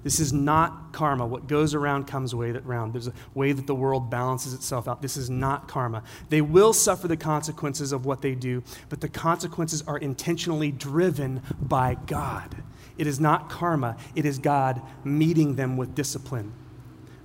This 0.03 0.19
is 0.19 0.31
not 0.31 0.93
karma. 0.93 1.25
What 1.25 1.47
goes 1.47 1.73
around 1.73 2.05
comes 2.05 2.33
way 2.33 2.51
that 2.51 2.65
round. 2.65 2.93
There's 2.93 3.07
a 3.07 3.13
way 3.33 3.51
that 3.51 3.67
the 3.67 3.75
world 3.75 4.09
balances 4.09 4.53
itself 4.53 4.87
out. 4.87 5.01
This 5.01 5.17
is 5.17 5.29
not 5.29 5.67
karma. 5.67 6.03
They 6.29 6.41
will 6.41 6.73
suffer 6.73 7.07
the 7.07 7.17
consequences 7.17 7.91
of 7.91 8.05
what 8.05 8.21
they 8.21 8.35
do, 8.35 8.63
but 8.87 9.01
the 9.01 9.09
consequences 9.09 9.81
are 9.87 9.97
intentionally 9.97 10.71
driven 10.71 11.41
by 11.59 11.97
God. 12.05 12.63
It 12.97 13.07
is 13.07 13.19
not 13.19 13.49
karma, 13.49 13.97
it 14.15 14.25
is 14.25 14.39
God 14.39 14.81
meeting 15.03 15.55
them 15.55 15.77
with 15.77 15.95
discipline, 15.95 16.53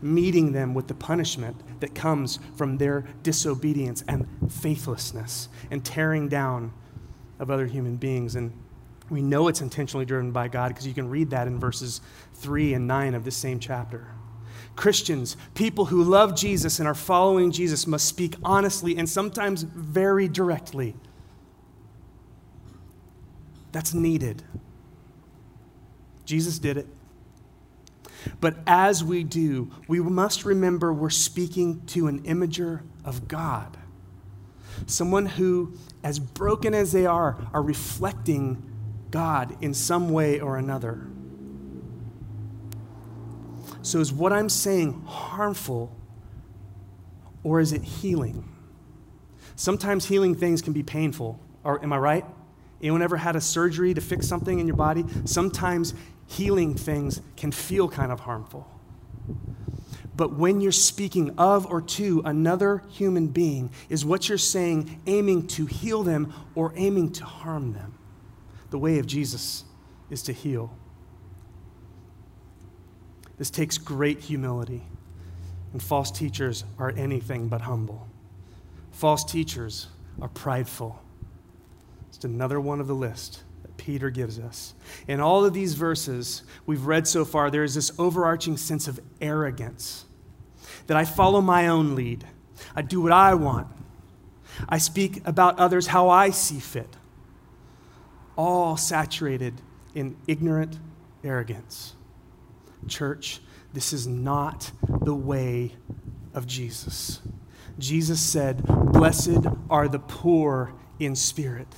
meeting 0.00 0.52
them 0.52 0.72
with 0.72 0.88
the 0.88 0.94
punishment 0.94 1.80
that 1.80 1.94
comes 1.94 2.38
from 2.56 2.78
their 2.78 3.04
disobedience 3.22 4.04
and 4.06 4.26
faithlessness 4.48 5.48
and 5.70 5.84
tearing 5.84 6.28
down 6.28 6.72
of 7.38 7.50
other 7.50 7.66
human 7.66 7.96
beings. 7.96 8.36
And 8.36 8.52
we 9.10 9.20
know 9.20 9.48
it's 9.48 9.60
intentionally 9.60 10.06
driven 10.06 10.32
by 10.32 10.48
God 10.48 10.68
because 10.68 10.86
you 10.86 10.94
can 10.94 11.08
read 11.08 11.30
that 11.30 11.46
in 11.46 11.58
verses 11.58 12.00
3 12.34 12.74
and 12.74 12.86
9 12.86 13.14
of 13.14 13.24
this 13.24 13.36
same 13.36 13.60
chapter. 13.60 14.08
Christians, 14.76 15.36
people 15.54 15.86
who 15.86 16.02
love 16.02 16.34
Jesus 16.34 16.78
and 16.78 16.88
are 16.88 16.94
following 16.94 17.52
Jesus, 17.52 17.86
must 17.86 18.06
speak 18.06 18.34
honestly 18.42 18.96
and 18.96 19.08
sometimes 19.08 19.62
very 19.62 20.26
directly. 20.26 20.96
That's 23.72 23.94
needed. 23.94 24.42
Jesus 26.24 26.58
did 26.58 26.76
it. 26.76 26.86
But 28.40 28.56
as 28.66 29.04
we 29.04 29.22
do, 29.22 29.70
we 29.86 30.00
must 30.00 30.44
remember 30.44 30.92
we're 30.92 31.10
speaking 31.10 31.84
to 31.86 32.06
an 32.06 32.22
imager 32.22 32.80
of 33.04 33.28
God. 33.28 33.76
Someone 34.86 35.26
who, 35.26 35.74
as 36.02 36.18
broken 36.18 36.74
as 36.74 36.92
they 36.92 37.06
are, 37.06 37.36
are 37.52 37.62
reflecting 37.62 38.62
God 39.14 39.56
in 39.62 39.74
some 39.74 40.10
way 40.10 40.40
or 40.40 40.58
another. 40.58 41.06
So, 43.80 44.00
is 44.00 44.12
what 44.12 44.32
I'm 44.32 44.48
saying 44.48 45.04
harmful 45.06 45.94
or 47.44 47.60
is 47.60 47.72
it 47.72 47.82
healing? 47.84 48.48
Sometimes 49.54 50.06
healing 50.06 50.34
things 50.34 50.62
can 50.62 50.72
be 50.72 50.82
painful. 50.82 51.38
Or, 51.62 51.80
am 51.80 51.92
I 51.92 51.98
right? 51.98 52.24
Anyone 52.82 53.02
ever 53.02 53.16
had 53.16 53.36
a 53.36 53.40
surgery 53.40 53.94
to 53.94 54.00
fix 54.00 54.26
something 54.26 54.58
in 54.58 54.66
your 54.66 54.76
body? 54.76 55.04
Sometimes 55.26 55.94
healing 56.26 56.74
things 56.74 57.20
can 57.36 57.52
feel 57.52 57.88
kind 57.88 58.10
of 58.10 58.18
harmful. 58.18 58.68
But 60.16 60.36
when 60.36 60.60
you're 60.60 60.72
speaking 60.72 61.38
of 61.38 61.66
or 61.66 61.80
to 61.82 62.20
another 62.24 62.82
human 62.88 63.28
being, 63.28 63.70
is 63.88 64.04
what 64.04 64.28
you're 64.28 64.38
saying 64.38 65.00
aiming 65.06 65.46
to 65.48 65.66
heal 65.66 66.02
them 66.02 66.34
or 66.56 66.72
aiming 66.74 67.12
to 67.12 67.24
harm 67.24 67.74
them? 67.74 67.94
The 68.74 68.78
way 68.78 68.98
of 68.98 69.06
Jesus 69.06 69.62
is 70.10 70.20
to 70.22 70.32
heal. 70.32 70.76
This 73.38 73.48
takes 73.48 73.78
great 73.78 74.18
humility, 74.18 74.82
and 75.72 75.80
false 75.80 76.10
teachers 76.10 76.64
are 76.76 76.92
anything 76.96 77.46
but 77.46 77.60
humble. 77.60 78.08
False 78.90 79.22
teachers 79.22 79.86
are 80.20 80.26
prideful. 80.26 81.00
It's 82.08 82.24
another 82.24 82.60
one 82.60 82.80
of 82.80 82.88
the 82.88 82.96
list 82.96 83.44
that 83.62 83.76
Peter 83.76 84.10
gives 84.10 84.40
us. 84.40 84.74
In 85.06 85.20
all 85.20 85.44
of 85.44 85.54
these 85.54 85.74
verses 85.74 86.42
we've 86.66 86.86
read 86.86 87.06
so 87.06 87.24
far, 87.24 87.52
there 87.52 87.62
is 87.62 87.76
this 87.76 87.92
overarching 87.96 88.56
sense 88.56 88.88
of 88.88 88.98
arrogance 89.20 90.04
that 90.88 90.96
I 90.96 91.04
follow 91.04 91.40
my 91.40 91.68
own 91.68 91.94
lead, 91.94 92.26
I 92.74 92.82
do 92.82 93.02
what 93.02 93.12
I 93.12 93.34
want, 93.34 93.68
I 94.68 94.78
speak 94.78 95.22
about 95.24 95.60
others 95.60 95.86
how 95.86 96.08
I 96.08 96.30
see 96.30 96.58
fit 96.58 96.96
all 98.36 98.76
saturated 98.76 99.54
in 99.94 100.16
ignorant 100.26 100.78
arrogance. 101.22 101.94
Church, 102.88 103.40
this 103.72 103.92
is 103.92 104.06
not 104.06 104.70
the 105.02 105.14
way 105.14 105.74
of 106.34 106.46
Jesus. 106.46 107.20
Jesus 107.78 108.20
said, 108.20 108.62
Blessed 108.66 109.46
are 109.70 109.88
the 109.88 109.98
poor 109.98 110.74
in 110.98 111.16
spirit. 111.16 111.68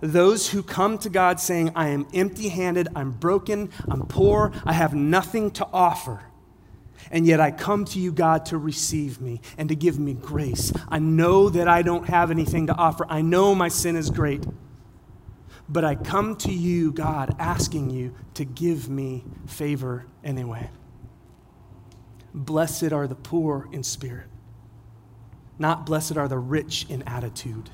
Those 0.00 0.50
who 0.50 0.62
come 0.62 0.98
to 0.98 1.10
God 1.10 1.40
saying, 1.40 1.72
I 1.74 1.88
am 1.88 2.06
empty 2.14 2.48
handed, 2.48 2.88
I'm 2.94 3.12
broken, 3.12 3.70
I'm 3.88 4.06
poor, 4.06 4.52
I 4.64 4.72
have 4.72 4.94
nothing 4.94 5.50
to 5.52 5.66
offer. 5.72 6.22
And 7.10 7.26
yet 7.26 7.40
I 7.40 7.50
come 7.50 7.84
to 7.86 7.98
you, 7.98 8.12
God, 8.12 8.46
to 8.46 8.58
receive 8.58 9.20
me 9.20 9.40
and 9.58 9.68
to 9.68 9.74
give 9.74 9.98
me 9.98 10.14
grace. 10.14 10.72
I 10.88 10.98
know 10.98 11.48
that 11.48 11.68
I 11.68 11.82
don't 11.82 12.08
have 12.08 12.30
anything 12.30 12.68
to 12.68 12.74
offer. 12.74 13.04
I 13.08 13.22
know 13.22 13.54
my 13.54 13.68
sin 13.68 13.96
is 13.96 14.08
great. 14.08 14.44
But 15.68 15.84
I 15.84 15.94
come 15.94 16.36
to 16.36 16.52
you, 16.52 16.92
God, 16.92 17.34
asking 17.38 17.90
you 17.90 18.14
to 18.34 18.44
give 18.44 18.88
me 18.88 19.24
favor 19.46 20.06
anyway. 20.22 20.70
Blessed 22.34 22.92
are 22.92 23.06
the 23.06 23.14
poor 23.14 23.68
in 23.72 23.82
spirit, 23.82 24.26
not 25.58 25.86
blessed 25.86 26.16
are 26.16 26.28
the 26.28 26.38
rich 26.38 26.86
in 26.88 27.02
attitude. 27.02 27.70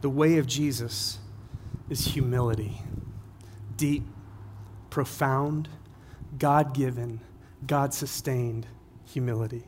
The 0.00 0.10
way 0.10 0.38
of 0.38 0.46
Jesus 0.46 1.18
is 1.88 2.04
humility, 2.04 2.82
deep, 3.76 4.04
profound, 4.90 5.68
God 6.38 6.74
given, 6.74 7.20
God 7.66 7.94
sustained 7.94 8.66
humility. 9.04 9.64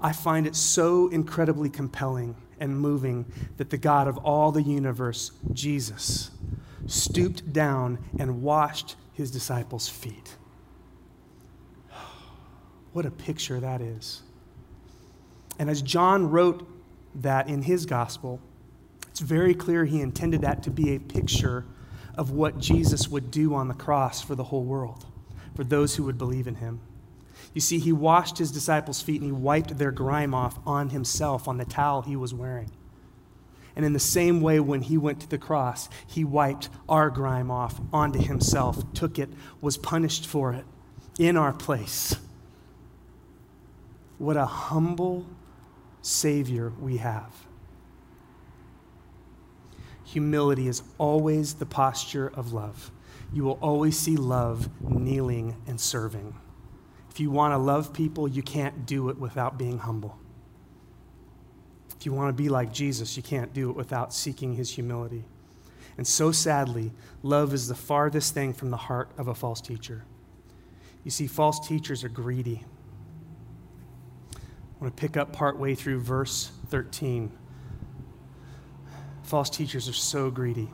I 0.00 0.12
find 0.12 0.46
it 0.46 0.56
so 0.56 1.08
incredibly 1.08 1.70
compelling 1.70 2.36
and 2.58 2.78
moving 2.78 3.26
that 3.56 3.70
the 3.70 3.76
God 3.76 4.08
of 4.08 4.18
all 4.18 4.52
the 4.52 4.62
universe, 4.62 5.32
Jesus, 5.52 6.30
stooped 6.86 7.52
down 7.52 7.98
and 8.18 8.42
washed 8.42 8.96
his 9.12 9.30
disciples' 9.30 9.88
feet. 9.88 10.36
What 12.92 13.06
a 13.06 13.10
picture 13.10 13.58
that 13.58 13.80
is. 13.80 14.22
And 15.58 15.68
as 15.68 15.82
John 15.82 16.30
wrote 16.30 16.68
that 17.16 17.48
in 17.48 17.62
his 17.62 17.86
gospel, 17.86 18.40
It's 19.10 19.20
very 19.20 19.54
clear 19.54 19.84
he 19.84 20.00
intended 20.00 20.40
that 20.40 20.64
to 20.64 20.70
be 20.70 20.94
a 20.94 20.98
picture 20.98 21.64
of 22.16 22.32
what 22.32 22.58
Jesus 22.58 23.08
would 23.08 23.30
do 23.30 23.54
on 23.54 23.68
the 23.68 23.74
cross 23.74 24.20
for 24.20 24.34
the 24.34 24.44
whole 24.44 24.64
world, 24.64 25.06
for 25.54 25.62
those 25.62 25.94
who 25.94 26.02
would 26.04 26.18
believe 26.18 26.48
in 26.48 26.56
him. 26.56 26.80
You 27.54 27.60
see, 27.60 27.78
he 27.78 27.92
washed 27.92 28.38
his 28.38 28.50
disciples' 28.50 29.00
feet 29.00 29.22
and 29.22 29.30
he 29.30 29.32
wiped 29.32 29.78
their 29.78 29.92
grime 29.92 30.34
off 30.34 30.58
on 30.66 30.90
himself, 30.90 31.46
on 31.46 31.56
the 31.56 31.64
towel 31.64 32.02
he 32.02 32.16
was 32.16 32.34
wearing. 32.34 32.70
And 33.76 33.84
in 33.84 33.92
the 33.92 34.00
same 34.00 34.40
way, 34.40 34.60
when 34.60 34.82
he 34.82 34.98
went 34.98 35.20
to 35.20 35.28
the 35.28 35.38
cross, 35.38 35.88
he 36.06 36.24
wiped 36.24 36.68
our 36.88 37.10
grime 37.10 37.50
off 37.50 37.80
onto 37.92 38.18
himself, 38.18 38.92
took 38.92 39.18
it, 39.18 39.30
was 39.60 39.76
punished 39.76 40.26
for 40.26 40.52
it 40.52 40.64
in 41.18 41.36
our 41.36 41.52
place. 41.52 42.16
What 44.18 44.36
a 44.36 44.46
humble 44.46 45.26
Savior 46.02 46.72
we 46.80 46.98
have. 46.98 47.32
Humility 50.04 50.68
is 50.68 50.82
always 50.98 51.54
the 51.54 51.66
posture 51.66 52.28
of 52.34 52.52
love. 52.52 52.90
You 53.32 53.44
will 53.44 53.58
always 53.60 53.98
see 53.98 54.16
love 54.16 54.68
kneeling 54.80 55.56
and 55.66 55.80
serving. 55.80 56.34
If 57.14 57.20
you 57.20 57.30
want 57.30 57.52
to 57.52 57.58
love 57.58 57.92
people, 57.92 58.26
you 58.26 58.42
can't 58.42 58.86
do 58.86 59.08
it 59.08 59.16
without 59.16 59.56
being 59.56 59.78
humble. 59.78 60.18
If 61.96 62.04
you 62.04 62.12
want 62.12 62.36
to 62.36 62.42
be 62.42 62.48
like 62.48 62.72
Jesus, 62.72 63.16
you 63.16 63.22
can't 63.22 63.52
do 63.52 63.70
it 63.70 63.76
without 63.76 64.12
seeking 64.12 64.56
his 64.56 64.72
humility. 64.72 65.24
And 65.96 66.04
so 66.04 66.32
sadly, 66.32 66.90
love 67.22 67.54
is 67.54 67.68
the 67.68 67.76
farthest 67.76 68.34
thing 68.34 68.52
from 68.52 68.70
the 68.70 68.76
heart 68.76 69.12
of 69.16 69.28
a 69.28 69.34
false 69.34 69.60
teacher. 69.60 70.04
You 71.04 71.12
see, 71.12 71.28
false 71.28 71.64
teachers 71.68 72.02
are 72.02 72.08
greedy. 72.08 72.64
I 74.34 74.38
want 74.80 74.96
to 74.96 75.00
pick 75.00 75.16
up 75.16 75.32
part 75.32 75.56
way 75.56 75.76
through 75.76 76.00
verse 76.00 76.50
13. 76.70 77.30
False 79.22 79.50
teachers 79.50 79.88
are 79.88 79.92
so 79.92 80.32
greedy. 80.32 80.68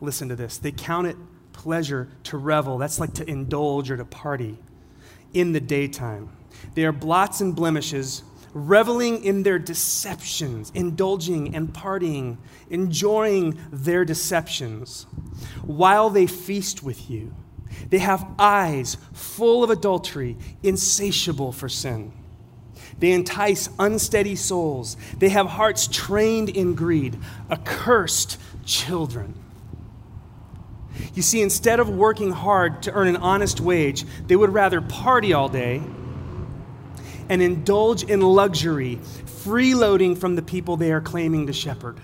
Listen 0.00 0.28
to 0.28 0.36
this. 0.36 0.56
They 0.56 0.70
count 0.70 1.08
it 1.08 1.16
pleasure 1.52 2.12
to 2.24 2.36
revel. 2.36 2.78
That's 2.78 3.00
like 3.00 3.14
to 3.14 3.28
indulge 3.28 3.90
or 3.90 3.96
to 3.96 4.04
party 4.04 4.60
in 5.34 5.52
the 5.52 5.60
daytime. 5.60 6.30
They 6.74 6.84
are 6.84 6.92
blots 6.92 7.40
and 7.40 7.54
blemishes, 7.54 8.22
reveling 8.54 9.24
in 9.24 9.42
their 9.42 9.58
deceptions, 9.58 10.70
indulging 10.74 11.54
and 11.54 11.72
partying, 11.72 12.38
enjoying 12.70 13.58
their 13.70 14.04
deceptions 14.04 15.06
while 15.62 16.08
they 16.08 16.26
feast 16.26 16.82
with 16.82 17.10
you. 17.10 17.34
They 17.90 17.98
have 17.98 18.26
eyes 18.38 18.96
full 19.12 19.64
of 19.64 19.70
adultery, 19.70 20.36
insatiable 20.62 21.52
for 21.52 21.68
sin. 21.68 22.12
They 22.98 23.10
entice 23.10 23.68
unsteady 23.78 24.36
souls. 24.36 24.96
They 25.18 25.30
have 25.30 25.46
hearts 25.46 25.88
trained 25.88 26.48
in 26.48 26.74
greed, 26.74 27.18
accursed 27.50 28.40
children. 28.64 29.34
You 31.14 31.22
see, 31.22 31.42
instead 31.42 31.80
of 31.80 31.88
working 31.88 32.30
hard 32.32 32.82
to 32.84 32.92
earn 32.92 33.08
an 33.08 33.16
honest 33.16 33.60
wage, 33.60 34.04
they 34.26 34.36
would 34.36 34.52
rather 34.52 34.80
party 34.80 35.32
all 35.32 35.48
day 35.48 35.82
and 37.28 37.40
indulge 37.40 38.04
in 38.04 38.20
luxury, 38.20 38.96
freeloading 39.24 40.16
from 40.16 40.36
the 40.36 40.42
people 40.42 40.76
they 40.76 40.92
are 40.92 41.00
claiming 41.00 41.46
to 41.46 41.52
shepherd. 41.52 42.00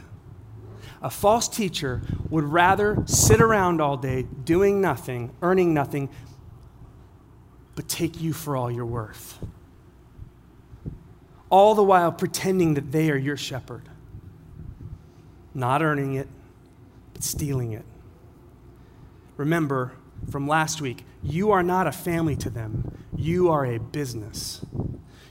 A 1.02 1.10
false 1.10 1.48
teacher 1.48 2.02
would 2.28 2.44
rather 2.44 3.02
sit 3.06 3.40
around 3.40 3.80
all 3.80 3.96
day 3.96 4.22
doing 4.22 4.80
nothing, 4.80 5.30
earning 5.40 5.72
nothing, 5.72 6.10
but 7.74 7.88
take 7.88 8.20
you 8.20 8.32
for 8.32 8.56
all 8.56 8.70
you're 8.70 8.84
worth. 8.84 9.38
All 11.48 11.74
the 11.74 11.82
while 11.82 12.12
pretending 12.12 12.74
that 12.74 12.92
they 12.92 13.10
are 13.10 13.16
your 13.16 13.36
shepherd, 13.36 13.88
not 15.54 15.82
earning 15.82 16.14
it, 16.14 16.28
but 17.14 17.24
stealing 17.24 17.72
it. 17.72 17.84
Remember 19.40 19.92
from 20.30 20.46
last 20.46 20.82
week, 20.82 21.06
you 21.22 21.50
are 21.50 21.62
not 21.62 21.86
a 21.86 21.92
family 21.92 22.36
to 22.36 22.50
them, 22.50 22.94
you 23.16 23.48
are 23.48 23.64
a 23.64 23.78
business. 23.78 24.60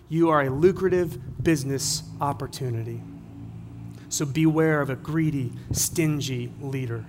You 0.08 0.30
are 0.30 0.42
a 0.42 0.50
lucrative 0.50 1.44
business 1.44 2.02
opportunity. 2.20 3.04
So 4.10 4.26
beware 4.26 4.82
of 4.82 4.90
a 4.90 4.96
greedy, 4.96 5.52
stingy 5.72 6.52
leader. 6.60 7.06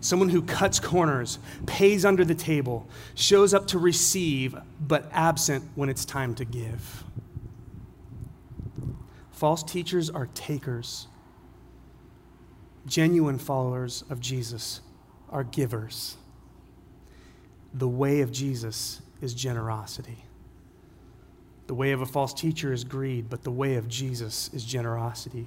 Someone 0.00 0.28
who 0.28 0.40
cuts 0.40 0.78
corners, 0.78 1.40
pays 1.66 2.04
under 2.04 2.24
the 2.24 2.36
table, 2.36 2.86
shows 3.16 3.52
up 3.52 3.66
to 3.66 3.78
receive, 3.80 4.54
but 4.80 5.08
absent 5.10 5.64
when 5.74 5.88
it's 5.88 6.04
time 6.04 6.36
to 6.36 6.44
give. 6.44 7.02
False 9.32 9.64
teachers 9.64 10.08
are 10.10 10.26
takers. 10.26 11.08
Genuine 12.86 13.38
followers 13.38 14.04
of 14.08 14.20
Jesus 14.20 14.80
are 15.28 15.42
givers. 15.42 16.16
The 17.76 17.88
way 17.88 18.22
of 18.22 18.32
Jesus 18.32 19.02
is 19.20 19.34
generosity. 19.34 20.24
The 21.66 21.74
way 21.74 21.92
of 21.92 22.00
a 22.00 22.06
false 22.06 22.32
teacher 22.32 22.72
is 22.72 22.84
greed, 22.84 23.28
but 23.28 23.42
the 23.42 23.50
way 23.50 23.74
of 23.74 23.86
Jesus 23.86 24.50
is 24.54 24.64
generosity. 24.64 25.46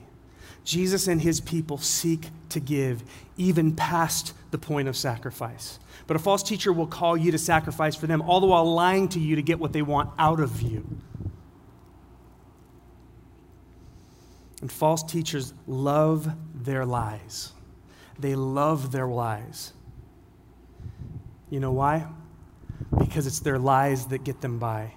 Jesus 0.63 1.07
and 1.07 1.21
his 1.21 1.39
people 1.39 1.79
seek 1.79 2.27
to 2.49 2.59
give 2.59 3.03
even 3.37 3.75
past 3.75 4.33
the 4.51 4.57
point 4.59 4.87
of 4.87 4.95
sacrifice. 4.95 5.79
But 6.05 6.17
a 6.17 6.19
false 6.19 6.43
teacher 6.43 6.71
will 6.71 6.85
call 6.85 7.17
you 7.17 7.31
to 7.31 7.39
sacrifice 7.39 7.95
for 7.95 8.05
them, 8.05 8.21
all 8.21 8.39
the 8.39 8.47
while 8.47 8.71
lying 8.71 9.07
to 9.09 9.19
you 9.19 9.35
to 9.35 9.41
get 9.41 9.59
what 9.59 9.73
they 9.73 9.81
want 9.81 10.11
out 10.19 10.39
of 10.39 10.61
you. 10.61 10.85
And 14.61 14.71
false 14.71 15.01
teachers 15.01 15.53
love 15.65 16.29
their 16.53 16.85
lies. 16.85 17.53
They 18.19 18.35
love 18.35 18.91
their 18.91 19.07
lies. 19.07 19.73
You 21.49 21.59
know 21.59 21.71
why? 21.71 22.05
Because 22.97 23.27
it's 23.27 23.39
their 23.39 23.59
lies 23.59 24.07
that 24.07 24.23
get 24.23 24.41
them 24.41 24.59
by. 24.59 24.93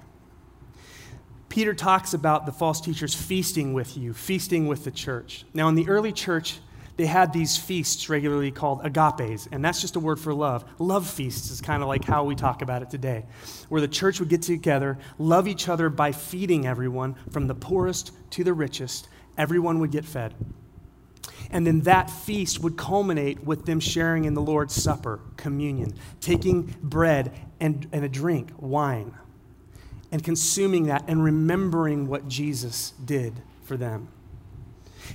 Peter 1.48 1.74
talks 1.74 2.14
about 2.14 2.46
the 2.46 2.52
false 2.52 2.80
teachers 2.80 3.14
feasting 3.14 3.74
with 3.74 3.96
you, 3.96 4.14
feasting 4.14 4.66
with 4.66 4.84
the 4.84 4.90
church. 4.90 5.44
Now, 5.52 5.68
in 5.68 5.74
the 5.74 5.86
early 5.88 6.10
church, 6.10 6.60
they 6.96 7.06
had 7.06 7.32
these 7.32 7.56
feasts 7.56 8.08
regularly 8.08 8.50
called 8.50 8.82
agapes, 8.84 9.48
and 9.50 9.64
that's 9.64 9.80
just 9.80 9.96
a 9.96 10.00
word 10.00 10.20
for 10.20 10.32
love. 10.32 10.64
Love 10.78 11.06
feasts 11.06 11.50
is 11.50 11.60
kind 11.60 11.82
of 11.82 11.88
like 11.88 12.04
how 12.04 12.24
we 12.24 12.34
talk 12.34 12.62
about 12.62 12.82
it 12.82 12.90
today, 12.90 13.26
where 13.68 13.80
the 13.80 13.88
church 13.88 14.20
would 14.20 14.28
get 14.28 14.42
together, 14.42 14.98
love 15.18 15.48
each 15.48 15.68
other 15.68 15.90
by 15.90 16.12
feeding 16.12 16.66
everyone, 16.66 17.16
from 17.30 17.46
the 17.46 17.54
poorest 17.54 18.12
to 18.30 18.44
the 18.44 18.54
richest. 18.54 19.08
Everyone 19.36 19.78
would 19.80 19.90
get 19.90 20.04
fed. 20.04 20.34
And 21.52 21.66
then 21.66 21.82
that 21.82 22.10
feast 22.10 22.60
would 22.60 22.78
culminate 22.78 23.44
with 23.44 23.66
them 23.66 23.78
sharing 23.78 24.24
in 24.24 24.32
the 24.34 24.40
Lord's 24.40 24.74
Supper, 24.74 25.20
communion, 25.36 25.94
taking 26.20 26.74
bread 26.82 27.32
and, 27.60 27.86
and 27.92 28.04
a 28.04 28.08
drink, 28.08 28.50
wine, 28.56 29.14
and 30.10 30.24
consuming 30.24 30.86
that 30.86 31.04
and 31.08 31.22
remembering 31.22 32.08
what 32.08 32.26
Jesus 32.26 32.92
did 33.04 33.34
for 33.64 33.76
them. 33.76 34.08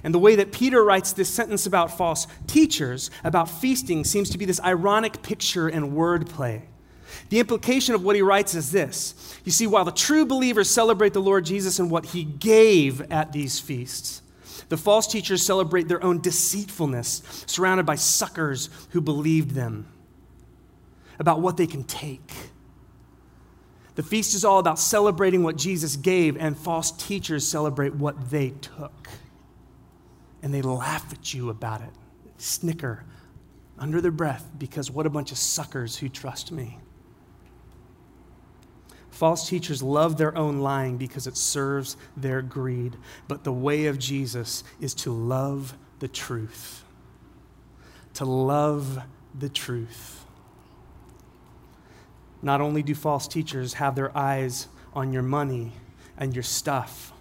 And 0.04 0.14
the 0.14 0.20
way 0.20 0.36
that 0.36 0.52
Peter 0.52 0.84
writes 0.84 1.14
this 1.14 1.30
sentence 1.30 1.66
about 1.66 1.98
false 1.98 2.28
teachers, 2.46 3.10
about 3.24 3.50
feasting, 3.50 4.04
seems 4.04 4.30
to 4.30 4.38
be 4.38 4.46
this 4.46 4.62
ironic 4.62 5.24
picture 5.24 5.68
and 5.68 5.94
wordplay. 5.94 6.62
The 7.30 7.40
implication 7.40 7.96
of 7.96 8.04
what 8.04 8.16
he 8.16 8.22
writes 8.22 8.54
is 8.54 8.72
this 8.72 9.40
You 9.44 9.52
see, 9.52 9.66
while 9.66 9.86
the 9.86 9.92
true 9.92 10.26
believers 10.26 10.70
celebrate 10.70 11.14
the 11.14 11.22
Lord 11.22 11.46
Jesus 11.46 11.80
and 11.80 11.90
what 11.90 12.08
he 12.08 12.24
gave 12.24 13.02
at 13.12 13.32
these 13.32 13.60
feasts, 13.60 14.22
the 14.70 14.78
false 14.78 15.08
teachers 15.08 15.42
celebrate 15.44 15.88
their 15.88 16.04
own 16.04 16.22
deceitfulness, 16.22 17.44
surrounded 17.48 17.86
by 17.86 17.96
suckers 17.96 18.70
who 18.90 19.02
believed 19.02 19.52
them, 19.52 19.88
about 21.20 21.42
what 21.42 21.58
they 21.58 21.68
can 21.68 21.84
take. 21.84 22.32
The 23.96 24.04
feast 24.04 24.36
is 24.36 24.46
all 24.46 24.60
about 24.60 24.78
celebrating 24.78 25.42
what 25.42 25.56
Jesus 25.56 25.96
gave, 25.96 26.38
and 26.38 26.56
false 26.56 26.92
teachers 26.92 27.48
celebrate 27.48 27.96
what 27.96 28.30
they 28.30 28.52
took. 28.52 29.10
And 30.44 30.54
they 30.54 30.62
laugh 30.62 31.12
at 31.12 31.34
you 31.34 31.50
about 31.50 31.82
it, 31.82 31.90
snicker 32.38 33.04
under 33.80 34.02
their 34.02 34.12
breath, 34.12 34.50
because 34.58 34.92
what 34.92 35.06
a 35.06 35.10
bunch 35.10 35.32
of 35.32 35.38
suckers 35.38 35.98
who 35.98 36.10
trust 36.10 36.52
me. 36.52 36.78
False 39.18 39.50
teachers 39.50 39.82
love 39.82 40.20
their 40.20 40.38
own 40.38 40.60
lying 40.60 40.98
because 40.98 41.26
it 41.26 41.36
serves 41.36 41.98
their 42.16 42.44
greed. 42.44 42.96
But 43.28 43.44
the 43.44 43.52
way 43.52 43.88
of 43.88 43.98
Jesus 43.98 44.64
is 44.80 44.94
to 44.94 45.12
love 45.12 45.76
the 45.98 46.08
truth. 46.08 46.84
To 48.14 48.26
love 48.26 49.00
the 49.34 49.50
truth. 49.50 50.24
Not 52.44 52.62
only 52.62 52.84
do 52.84 52.94
false 52.94 53.28
teachers 53.28 53.74
have 53.74 53.96
their 53.96 54.16
eyes 54.16 54.68
on 54.94 55.12
your 55.12 55.24
money 55.24 55.72
and 56.16 56.36
your 56.36 56.44
stuff, 56.44 57.12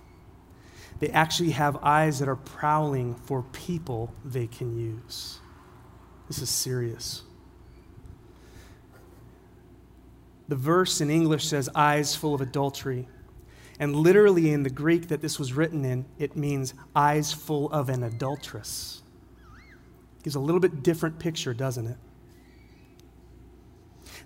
they 1.01 1.09
actually 1.09 1.53
have 1.53 1.79
eyes 1.83 2.19
that 2.19 2.29
are 2.29 2.37
prowling 2.37 3.15
for 3.15 3.41
people 3.41 4.13
they 4.23 4.47
can 4.47 4.79
use. 4.79 5.39
This 6.29 6.41
is 6.41 6.51
serious. 6.51 7.23
The 10.49 10.57
verse 10.57 11.01
in 11.01 11.11
English 11.11 11.47
says, 11.47 11.69
eyes 11.75 12.15
full 12.15 12.35
of 12.35 12.41
adultery. 12.41 13.09
And 13.79 13.95
literally 13.95 14.53
in 14.53 14.63
the 14.63 14.71
Greek 14.71 15.09
that 15.09 15.21
this 15.21 15.39
was 15.39 15.53
written 15.53 15.85
in, 15.85 16.07
it 16.19 16.37
means 16.37 16.73
eyes 16.95 17.33
full 17.33 17.71
of 17.73 17.89
an 17.89 18.03
adulteress. 18.03 19.03
gives 20.23 20.37
a 20.37 20.41
little 20.41 20.61
bit 20.61 20.83
different 20.83 21.19
picture, 21.19 21.53
doesn't 21.53 21.87
it? 21.87 21.97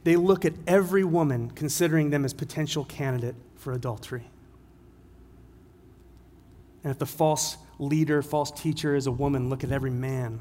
They 0.05 0.17
look 0.17 0.45
at 0.45 0.55
every 0.67 1.05
woman, 1.05 1.51
considering 1.51 2.11
them 2.11 2.25
as 2.25 2.33
potential 2.33 2.85
candidate 2.85 3.35
for 3.57 3.73
adultery. 3.73 4.31
And 6.83 6.91
if 6.91 6.99
the 6.99 7.07
false 7.07 7.59
leader, 7.79 8.23
false 8.23 8.51
teacher 8.51 8.95
is 8.95 9.07
a 9.07 9.13
woman, 9.13 9.51
look 9.51 9.65
at 9.65 9.73
every 9.73 9.91
man 9.91 10.41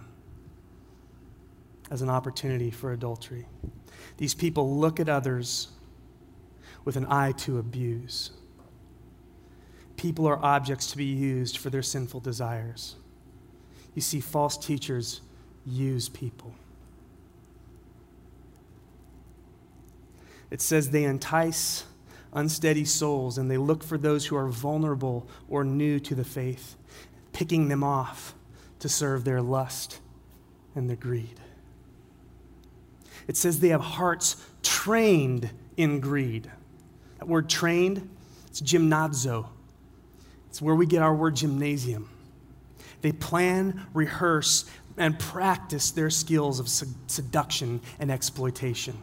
as 1.91 2.01
an 2.01 2.09
opportunity 2.09 2.71
for 2.71 2.93
adultery. 2.93 3.47
These 4.19 4.33
people 4.33 4.75
look 4.75 4.99
at 4.99 5.07
others 5.07 5.69
with 6.83 6.97
an 6.97 7.05
eye 7.09 7.31
to 7.37 7.57
abuse. 7.57 8.31
People 9.95 10.27
are 10.27 10.37
objects 10.43 10.91
to 10.91 10.97
be 10.97 11.05
used 11.05 11.57
for 11.57 11.69
their 11.69 11.81
sinful 11.81 12.19
desires. 12.19 12.97
You 13.95 14.01
see, 14.01 14.19
false 14.19 14.57
teachers 14.57 15.21
use 15.65 16.09
people. 16.09 16.53
It 20.51 20.59
says 20.59 20.89
they 20.89 21.05
entice 21.05 21.85
unsteady 22.33 22.83
souls 22.83 23.37
and 23.37 23.49
they 23.49 23.57
look 23.57 23.85
for 23.85 23.97
those 23.97 24.25
who 24.25 24.35
are 24.35 24.49
vulnerable 24.49 25.29
or 25.47 25.63
new 25.63 25.97
to 26.01 26.13
the 26.13 26.25
faith, 26.25 26.75
picking 27.31 27.69
them 27.69 27.85
off 27.85 28.35
to 28.79 28.89
serve 28.89 29.23
their 29.23 29.41
lust 29.41 30.01
and 30.75 30.89
their 30.89 30.97
greed. 30.97 31.39
It 33.29 33.37
says 33.37 33.61
they 33.61 33.69
have 33.69 33.79
hearts 33.79 34.35
trained 34.61 35.49
in 35.77 36.01
greed. 36.01 36.51
That 37.19 37.29
word 37.29 37.49
trained, 37.49 38.09
it's 38.47 38.59
gymnazo. 38.59 39.47
It's 40.49 40.61
where 40.61 40.75
we 40.75 40.85
get 40.85 41.01
our 41.01 41.15
word 41.15 41.37
gymnasium. 41.37 42.09
They 42.99 43.13
plan, 43.13 43.85
rehearse, 43.93 44.69
and 44.97 45.17
practice 45.17 45.91
their 45.91 46.09
skills 46.09 46.59
of 46.59 46.67
seduction 46.67 47.79
and 47.99 48.11
exploitation 48.11 48.97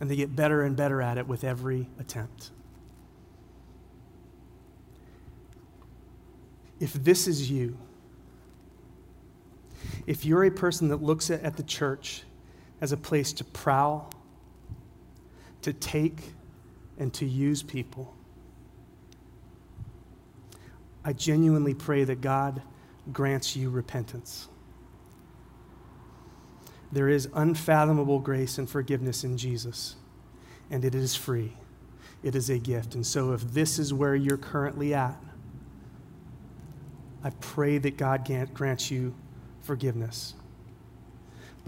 and 0.00 0.10
they 0.10 0.16
get 0.16 0.34
better 0.34 0.62
and 0.62 0.76
better 0.76 1.02
at 1.02 1.18
it 1.18 1.26
with 1.26 1.44
every 1.44 1.88
attempt. 1.98 2.50
If 6.80 6.92
this 6.92 7.26
is 7.26 7.50
you, 7.50 7.76
if 10.06 10.24
you're 10.24 10.44
a 10.44 10.50
person 10.50 10.88
that 10.88 11.02
looks 11.02 11.30
at, 11.30 11.56
the 11.56 11.62
church 11.64 12.22
as 12.80 12.92
a 12.92 12.96
place 12.96 13.32
to 13.34 13.44
prowl, 13.44 14.12
to 15.62 15.72
take, 15.72 16.34
and 16.98 17.12
to 17.14 17.26
use 17.26 17.62
people, 17.62 18.14
I 21.04 21.12
genuinely 21.12 21.74
pray 21.74 22.04
that 22.04 22.20
God 22.20 22.60
grants 23.12 23.56
you 23.56 23.70
repentance. 23.70 24.48
There 26.90 27.08
is 27.08 27.28
unfathomable 27.34 28.18
grace 28.18 28.58
and 28.58 28.68
forgiveness 28.68 29.24
in 29.24 29.36
Jesus, 29.36 29.96
and 30.70 30.84
it 30.84 30.94
is 30.94 31.14
free. 31.14 31.52
It 32.22 32.34
is 32.34 32.50
a 32.50 32.58
gift. 32.58 32.94
And 32.94 33.06
so, 33.06 33.32
if 33.32 33.42
this 33.42 33.78
is 33.78 33.94
where 33.94 34.14
you're 34.14 34.38
currently 34.38 34.94
at, 34.94 35.16
I 37.22 37.30
pray 37.40 37.78
that 37.78 37.96
God 37.96 38.28
grants 38.54 38.90
you 38.90 39.14
forgiveness. 39.60 40.34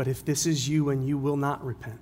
But 0.00 0.08
if 0.08 0.24
this 0.24 0.46
is 0.46 0.66
you 0.66 0.88
and 0.88 1.06
you 1.06 1.18
will 1.18 1.36
not 1.36 1.62
repent, 1.62 2.00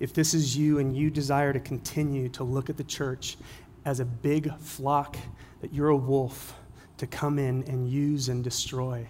if 0.00 0.14
this 0.14 0.32
is 0.32 0.56
you 0.56 0.78
and 0.78 0.96
you 0.96 1.10
desire 1.10 1.52
to 1.52 1.60
continue 1.60 2.30
to 2.30 2.42
look 2.42 2.70
at 2.70 2.78
the 2.78 2.84
church 2.84 3.36
as 3.84 4.00
a 4.00 4.06
big 4.06 4.50
flock, 4.60 5.18
that 5.60 5.74
you're 5.74 5.90
a 5.90 5.96
wolf 5.96 6.58
to 6.96 7.06
come 7.06 7.38
in 7.38 7.64
and 7.64 7.86
use 7.86 8.30
and 8.30 8.42
destroy, 8.42 9.06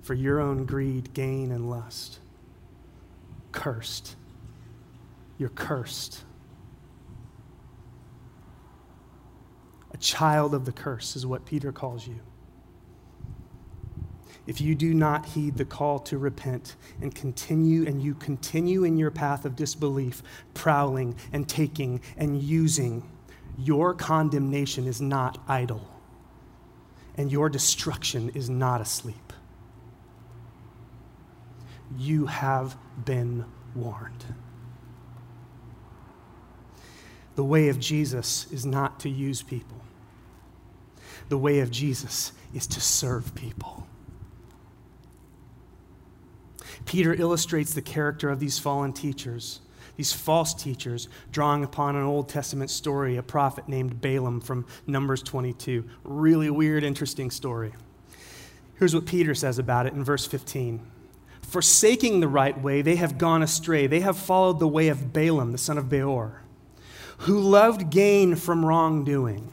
for 0.00 0.14
your 0.14 0.40
own 0.40 0.64
greed, 0.64 1.12
gain, 1.12 1.52
and 1.52 1.68
lust. 1.68 2.20
Cursed. 3.52 4.16
You're 5.36 5.50
cursed. 5.50 6.24
A 9.92 9.98
child 9.98 10.54
of 10.54 10.64
the 10.64 10.72
curse 10.72 11.14
is 11.14 11.26
what 11.26 11.44
Peter 11.44 11.72
calls 11.72 12.06
you. 12.06 12.20
If 14.48 14.60
you 14.60 14.74
do 14.74 14.92
not 14.92 15.26
heed 15.26 15.56
the 15.56 15.64
call 15.64 16.00
to 16.00 16.18
repent 16.18 16.74
and 17.00 17.14
continue, 17.14 17.86
and 17.86 18.02
you 18.02 18.14
continue 18.14 18.82
in 18.82 18.96
your 18.96 19.12
path 19.12 19.44
of 19.44 19.54
disbelief, 19.54 20.24
prowling 20.54 21.14
and 21.32 21.48
taking 21.48 22.00
and 22.16 22.42
using, 22.42 23.08
your 23.56 23.94
condemnation 23.94 24.88
is 24.88 25.00
not 25.00 25.38
idle, 25.46 25.86
and 27.16 27.30
your 27.30 27.48
destruction 27.48 28.30
is 28.30 28.50
not 28.50 28.80
asleep 28.80 29.28
you 31.96 32.26
have 32.26 32.76
been 33.04 33.44
warned. 33.74 34.24
The 37.36 37.44
way 37.44 37.68
of 37.68 37.78
Jesus 37.78 38.50
is 38.50 38.66
not 38.66 39.00
to 39.00 39.08
use 39.08 39.42
people, 39.42 39.80
the 41.28 41.38
way 41.38 41.60
of 41.60 41.70
Jesus 41.70 42.32
is 42.54 42.66
to 42.68 42.80
serve 42.80 43.34
people. 43.34 43.86
Peter 46.88 47.12
illustrates 47.12 47.74
the 47.74 47.82
character 47.82 48.30
of 48.30 48.40
these 48.40 48.58
fallen 48.58 48.94
teachers, 48.94 49.60
these 49.96 50.10
false 50.10 50.54
teachers, 50.54 51.06
drawing 51.30 51.62
upon 51.62 51.94
an 51.94 52.02
Old 52.02 52.30
Testament 52.30 52.70
story, 52.70 53.18
a 53.18 53.22
prophet 53.22 53.68
named 53.68 54.00
Balaam 54.00 54.40
from 54.40 54.64
Numbers 54.86 55.22
22. 55.22 55.84
Really 56.02 56.48
weird, 56.48 56.82
interesting 56.82 57.30
story. 57.30 57.74
Here's 58.78 58.94
what 58.94 59.04
Peter 59.04 59.34
says 59.34 59.58
about 59.58 59.86
it 59.86 59.92
in 59.92 60.02
verse 60.02 60.26
15 60.26 60.80
forsaking 61.42 62.20
the 62.20 62.28
right 62.28 62.58
way, 62.60 62.82
they 62.82 62.96
have 62.96 63.18
gone 63.18 63.42
astray. 63.42 63.86
They 63.86 64.00
have 64.00 64.18
followed 64.18 64.58
the 64.58 64.68
way 64.68 64.88
of 64.88 65.12
Balaam, 65.12 65.52
the 65.52 65.58
son 65.58 65.78
of 65.78 65.88
Beor, 65.88 66.42
who 67.18 67.38
loved 67.38 67.90
gain 67.90 68.34
from 68.34 68.64
wrongdoing, 68.64 69.50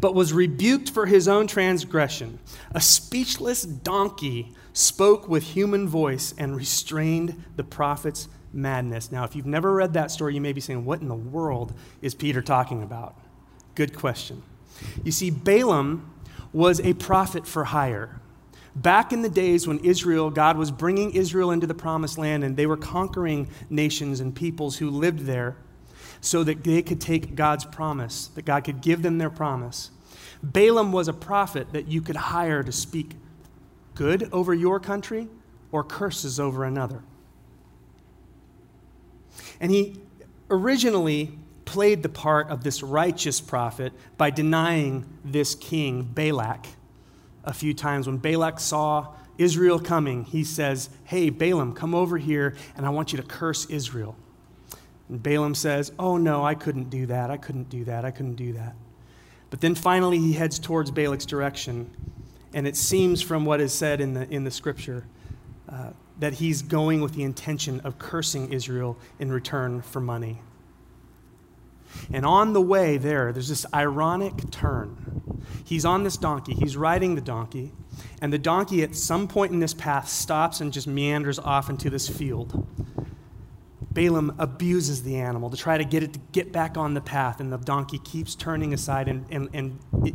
but 0.00 0.14
was 0.14 0.32
rebuked 0.32 0.90
for 0.90 1.06
his 1.06 1.28
own 1.28 1.46
transgression. 1.46 2.38
A 2.72 2.80
speechless 2.80 3.62
donkey 3.62 4.52
spoke 4.72 5.28
with 5.28 5.42
human 5.42 5.86
voice 5.86 6.32
and 6.38 6.56
restrained 6.56 7.44
the 7.56 7.64
prophet's 7.64 8.28
madness. 8.52 9.12
Now, 9.12 9.24
if 9.24 9.36
you've 9.36 9.46
never 9.46 9.74
read 9.74 9.92
that 9.92 10.10
story, 10.10 10.34
you 10.34 10.40
may 10.40 10.54
be 10.54 10.60
saying, 10.60 10.84
What 10.84 11.02
in 11.02 11.08
the 11.08 11.14
world 11.14 11.74
is 12.00 12.14
Peter 12.14 12.40
talking 12.40 12.82
about? 12.82 13.14
Good 13.74 13.94
question. 13.94 14.42
You 15.04 15.12
see, 15.12 15.30
Balaam 15.30 16.10
was 16.52 16.80
a 16.80 16.94
prophet 16.94 17.46
for 17.46 17.64
hire. 17.64 18.20
Back 18.74 19.12
in 19.12 19.22
the 19.22 19.28
days 19.28 19.66
when 19.66 19.80
Israel, 19.80 20.30
God 20.30 20.56
was 20.56 20.70
bringing 20.70 21.10
Israel 21.10 21.50
into 21.50 21.66
the 21.66 21.74
promised 21.74 22.16
land 22.16 22.42
and 22.42 22.56
they 22.56 22.66
were 22.66 22.76
conquering 22.76 23.48
nations 23.68 24.20
and 24.20 24.34
peoples 24.34 24.78
who 24.78 24.88
lived 24.90 25.20
there 25.20 25.56
so 26.20 26.44
that 26.44 26.64
they 26.64 26.82
could 26.82 27.00
take 27.00 27.34
God's 27.34 27.64
promise, 27.64 28.28
that 28.28 28.44
God 28.44 28.64
could 28.64 28.80
give 28.80 29.02
them 29.02 29.18
their 29.18 29.30
promise. 29.30 29.90
Balaam 30.42 30.92
was 30.92 31.08
a 31.08 31.12
prophet 31.12 31.72
that 31.72 31.88
you 31.88 32.00
could 32.00 32.16
hire 32.16 32.62
to 32.62 32.72
speak 32.72 33.12
good 33.94 34.28
over 34.32 34.54
your 34.54 34.80
country 34.80 35.28
or 35.72 35.84
curses 35.84 36.40
over 36.40 36.64
another. 36.64 37.02
And 39.60 39.70
he 39.70 40.00
originally 40.50 41.38
played 41.64 42.02
the 42.02 42.08
part 42.08 42.48
of 42.48 42.64
this 42.64 42.82
righteous 42.82 43.40
prophet 43.40 43.92
by 44.16 44.30
denying 44.30 45.06
this 45.24 45.54
king, 45.54 46.02
Balak 46.02 46.66
a 47.44 47.52
few 47.52 47.74
times. 47.74 48.06
When 48.06 48.16
Balak 48.16 48.58
saw 48.58 49.14
Israel 49.38 49.78
coming, 49.78 50.24
he 50.24 50.44
says, 50.44 50.90
Hey, 51.04 51.30
Balaam, 51.30 51.74
come 51.74 51.94
over 51.94 52.18
here, 52.18 52.56
and 52.76 52.84
I 52.84 52.90
want 52.90 53.12
you 53.12 53.18
to 53.18 53.22
curse 53.22 53.66
Israel. 53.66 54.16
And 55.10 55.22
Balaam 55.22 55.54
says, 55.54 55.92
Oh, 55.98 56.16
no, 56.16 56.44
I 56.44 56.54
couldn't 56.54 56.88
do 56.88 57.06
that. 57.06 57.30
I 57.30 57.36
couldn't 57.36 57.68
do 57.68 57.84
that. 57.84 58.04
I 58.04 58.10
couldn't 58.10 58.36
do 58.36 58.52
that. 58.54 58.74
But 59.50 59.60
then 59.60 59.74
finally, 59.74 60.18
he 60.18 60.32
heads 60.32 60.58
towards 60.58 60.90
Balak's 60.90 61.26
direction. 61.26 61.90
And 62.54 62.66
it 62.66 62.76
seems 62.76 63.20
from 63.20 63.44
what 63.44 63.60
is 63.60 63.72
said 63.72 64.00
in 64.00 64.14
the, 64.14 64.28
in 64.30 64.44
the 64.44 64.50
scripture 64.50 65.04
uh, 65.68 65.90
that 66.20 66.34
he's 66.34 66.62
going 66.62 67.00
with 67.00 67.14
the 67.14 67.24
intention 67.24 67.80
of 67.80 67.98
cursing 67.98 68.52
Israel 68.52 68.96
in 69.18 69.32
return 69.32 69.82
for 69.82 70.00
money. 70.00 70.40
And 72.12 72.24
on 72.24 72.52
the 72.52 72.60
way 72.60 72.96
there, 72.96 73.32
there's 73.32 73.48
this 73.48 73.66
ironic 73.74 74.50
turn. 74.50 75.42
He's 75.64 75.84
on 75.84 76.04
this 76.04 76.16
donkey, 76.16 76.54
he's 76.54 76.76
riding 76.76 77.14
the 77.16 77.20
donkey, 77.20 77.72
and 78.20 78.32
the 78.32 78.38
donkey 78.38 78.82
at 78.82 78.94
some 78.94 79.26
point 79.26 79.52
in 79.52 79.58
this 79.58 79.74
path 79.74 80.08
stops 80.08 80.60
and 80.60 80.72
just 80.72 80.86
meanders 80.86 81.38
off 81.38 81.68
into 81.68 81.90
this 81.90 82.08
field. 82.08 82.66
Balaam 83.90 84.34
abuses 84.38 85.02
the 85.02 85.16
animal 85.16 85.50
to 85.50 85.56
try 85.56 85.76
to 85.76 85.84
get 85.84 86.02
it 86.02 86.12
to 86.12 86.20
get 86.32 86.52
back 86.52 86.76
on 86.76 86.94
the 86.94 87.00
path, 87.00 87.40
and 87.40 87.52
the 87.52 87.58
donkey 87.58 87.98
keeps 87.98 88.34
turning 88.34 88.72
aside 88.72 89.08
and, 89.08 89.26
and, 89.30 89.48
and 89.52 89.78
it 90.04 90.14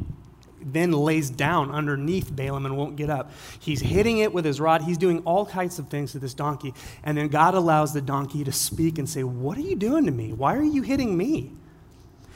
then 0.65 0.91
lays 0.91 1.29
down 1.29 1.71
underneath 1.71 2.35
Balaam 2.35 2.65
and 2.65 2.75
won't 2.75 2.95
get 2.95 3.09
up. 3.09 3.31
He's 3.59 3.81
hitting 3.81 4.17
it 4.17 4.33
with 4.33 4.45
his 4.45 4.59
rod. 4.59 4.81
He's 4.81 4.97
doing 4.97 5.19
all 5.19 5.45
kinds 5.45 5.77
of 5.77 5.89
things 5.89 6.13
to 6.13 6.19
this 6.19 6.33
donkey. 6.33 6.73
And 7.03 7.17
then 7.17 7.27
God 7.27 7.53
allows 7.53 7.93
the 7.93 8.01
donkey 8.01 8.43
to 8.43 8.51
speak 8.51 8.97
and 8.97 9.07
say, 9.07 9.23
What 9.23 9.57
are 9.57 9.61
you 9.61 9.75
doing 9.75 10.05
to 10.05 10.11
me? 10.11 10.33
Why 10.33 10.55
are 10.55 10.63
you 10.63 10.81
hitting 10.81 11.15
me? 11.15 11.51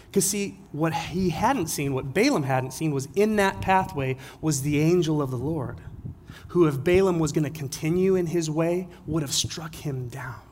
Because, 0.06 0.30
see, 0.30 0.58
what 0.72 0.94
he 0.94 1.30
hadn't 1.30 1.68
seen, 1.68 1.94
what 1.94 2.14
Balaam 2.14 2.44
hadn't 2.44 2.72
seen, 2.72 2.92
was 2.92 3.08
in 3.16 3.36
that 3.36 3.62
pathway 3.62 4.18
was 4.42 4.62
the 4.62 4.80
angel 4.80 5.22
of 5.22 5.30
the 5.30 5.38
Lord, 5.38 5.82
who, 6.50 6.66
if 6.66 6.84
Balaam 6.84 7.20
was 7.20 7.32
going 7.32 7.44
to 7.44 7.52
continue 7.52 8.16
in 8.16 8.28
his 8.28 8.50
way, 8.50 8.88
would 9.06 9.22
have 9.22 9.34
struck 9.34 9.76
him 9.76 10.08
down. 10.08 10.49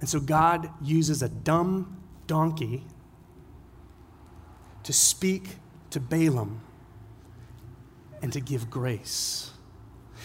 And 0.00 0.08
so 0.08 0.20
God 0.20 0.70
uses 0.82 1.22
a 1.22 1.28
dumb 1.28 2.00
donkey 2.26 2.84
to 4.82 4.92
speak 4.92 5.56
to 5.90 6.00
Balaam 6.00 6.60
and 8.22 8.32
to 8.32 8.40
give 8.40 8.70
grace. 8.70 9.50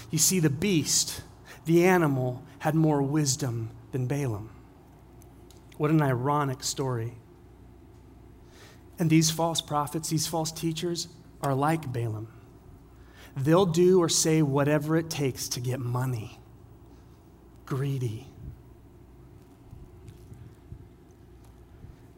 You 0.09 0.17
see, 0.17 0.39
the 0.39 0.49
beast, 0.49 1.21
the 1.65 1.85
animal, 1.85 2.43
had 2.59 2.75
more 2.75 3.01
wisdom 3.01 3.71
than 3.91 4.07
Balaam. 4.07 4.49
What 5.77 5.91
an 5.91 6.01
ironic 6.01 6.63
story. 6.63 7.13
And 8.99 9.09
these 9.09 9.31
false 9.31 9.61
prophets, 9.61 10.09
these 10.09 10.27
false 10.27 10.51
teachers, 10.51 11.07
are 11.41 11.55
like 11.55 11.91
Balaam. 11.91 12.27
They'll 13.35 13.65
do 13.65 13.99
or 14.01 14.09
say 14.09 14.41
whatever 14.41 14.97
it 14.97 15.09
takes 15.09 15.47
to 15.49 15.59
get 15.59 15.79
money. 15.79 16.39
Greedy. 17.65 18.30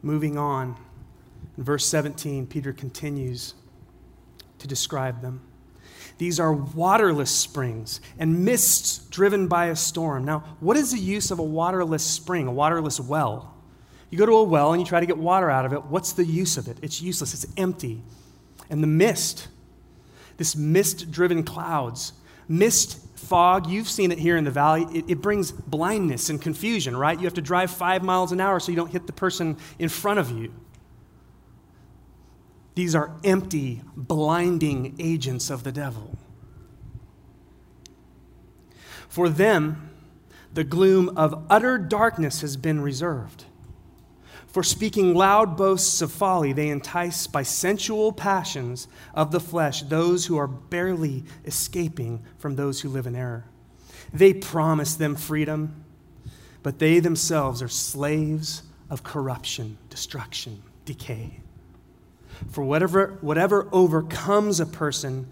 Moving 0.04 0.36
on, 0.36 0.76
in 1.56 1.64
verse 1.64 1.86
17, 1.86 2.46
Peter 2.46 2.74
continues 2.74 3.54
to 4.58 4.68
describe 4.68 5.22
them. 5.22 5.40
These 6.18 6.38
are 6.38 6.52
waterless 6.52 7.30
springs 7.30 8.02
and 8.18 8.44
mists 8.44 8.98
driven 9.06 9.48
by 9.48 9.66
a 9.68 9.76
storm. 9.76 10.26
Now, 10.26 10.40
what 10.60 10.76
is 10.76 10.92
the 10.92 10.98
use 10.98 11.30
of 11.30 11.38
a 11.38 11.42
waterless 11.42 12.04
spring, 12.04 12.46
a 12.46 12.52
waterless 12.52 13.00
well? 13.00 13.54
You 14.10 14.18
go 14.18 14.26
to 14.26 14.32
a 14.32 14.44
well 14.44 14.74
and 14.74 14.80
you 14.82 14.86
try 14.86 15.00
to 15.00 15.06
get 15.06 15.16
water 15.16 15.48
out 15.48 15.64
of 15.64 15.72
it. 15.72 15.86
What's 15.86 16.12
the 16.12 16.26
use 16.26 16.58
of 16.58 16.68
it? 16.68 16.76
It's 16.82 17.00
useless, 17.00 17.32
it's 17.32 17.46
empty. 17.56 18.02
And 18.68 18.82
the 18.82 18.86
mist, 18.86 19.48
this 20.36 20.54
mist 20.54 21.10
driven 21.10 21.44
clouds, 21.44 22.12
mist 22.46 23.00
fog, 23.14 23.68
you've 23.68 23.88
seen 23.88 24.12
it 24.12 24.18
here 24.18 24.36
in 24.36 24.44
the 24.44 24.50
valley, 24.50 24.86
it, 24.92 25.04
it, 25.08 25.20
brings 25.20 25.52
blindness 25.52 26.30
and 26.30 26.40
confusion, 26.40 26.96
right? 26.96 27.18
You 27.18 27.24
have 27.24 27.34
to 27.34 27.42
drive 27.42 27.70
five 27.70 28.02
miles 28.02 28.32
an 28.32 28.40
hour 28.40 28.60
so 28.60 28.72
you 28.72 28.76
don't 28.76 28.90
hit 28.90 29.06
the 29.06 29.12
person 29.12 29.56
in 29.78 29.88
front 29.88 30.18
of 30.18 30.30
you. 30.30 30.52
These 32.74 32.94
are 32.94 33.12
empty, 33.22 33.82
blinding 33.96 34.96
agents 34.98 35.48
of 35.48 35.62
the 35.62 35.72
devil. 35.72 36.18
For 39.08 39.28
them, 39.28 39.90
the 40.52 40.64
gloom 40.64 41.16
of 41.16 41.46
utter 41.48 41.78
darkness 41.78 42.40
has 42.40 42.56
been 42.56 42.80
reserved. 42.80 43.44
For 44.54 44.62
speaking 44.62 45.16
loud 45.16 45.56
boasts 45.56 46.00
of 46.00 46.12
folly, 46.12 46.52
they 46.52 46.68
entice 46.68 47.26
by 47.26 47.42
sensual 47.42 48.12
passions 48.12 48.86
of 49.12 49.32
the 49.32 49.40
flesh 49.40 49.82
those 49.82 50.26
who 50.26 50.36
are 50.36 50.46
barely 50.46 51.24
escaping 51.44 52.22
from 52.38 52.54
those 52.54 52.80
who 52.80 52.88
live 52.88 53.08
in 53.08 53.16
error. 53.16 53.46
They 54.12 54.32
promise 54.32 54.94
them 54.94 55.16
freedom, 55.16 55.84
but 56.62 56.78
they 56.78 57.00
themselves 57.00 57.62
are 57.62 57.68
slaves 57.68 58.62
of 58.88 59.02
corruption, 59.02 59.76
destruction, 59.90 60.62
decay. 60.84 61.40
For 62.48 62.62
whatever, 62.62 63.18
whatever 63.22 63.68
overcomes 63.72 64.60
a 64.60 64.66
person, 64.66 65.26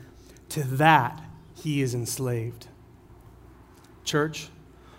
to 0.48 0.64
that 0.64 1.22
he 1.54 1.80
is 1.80 1.94
enslaved. 1.94 2.66
Church, 4.02 4.48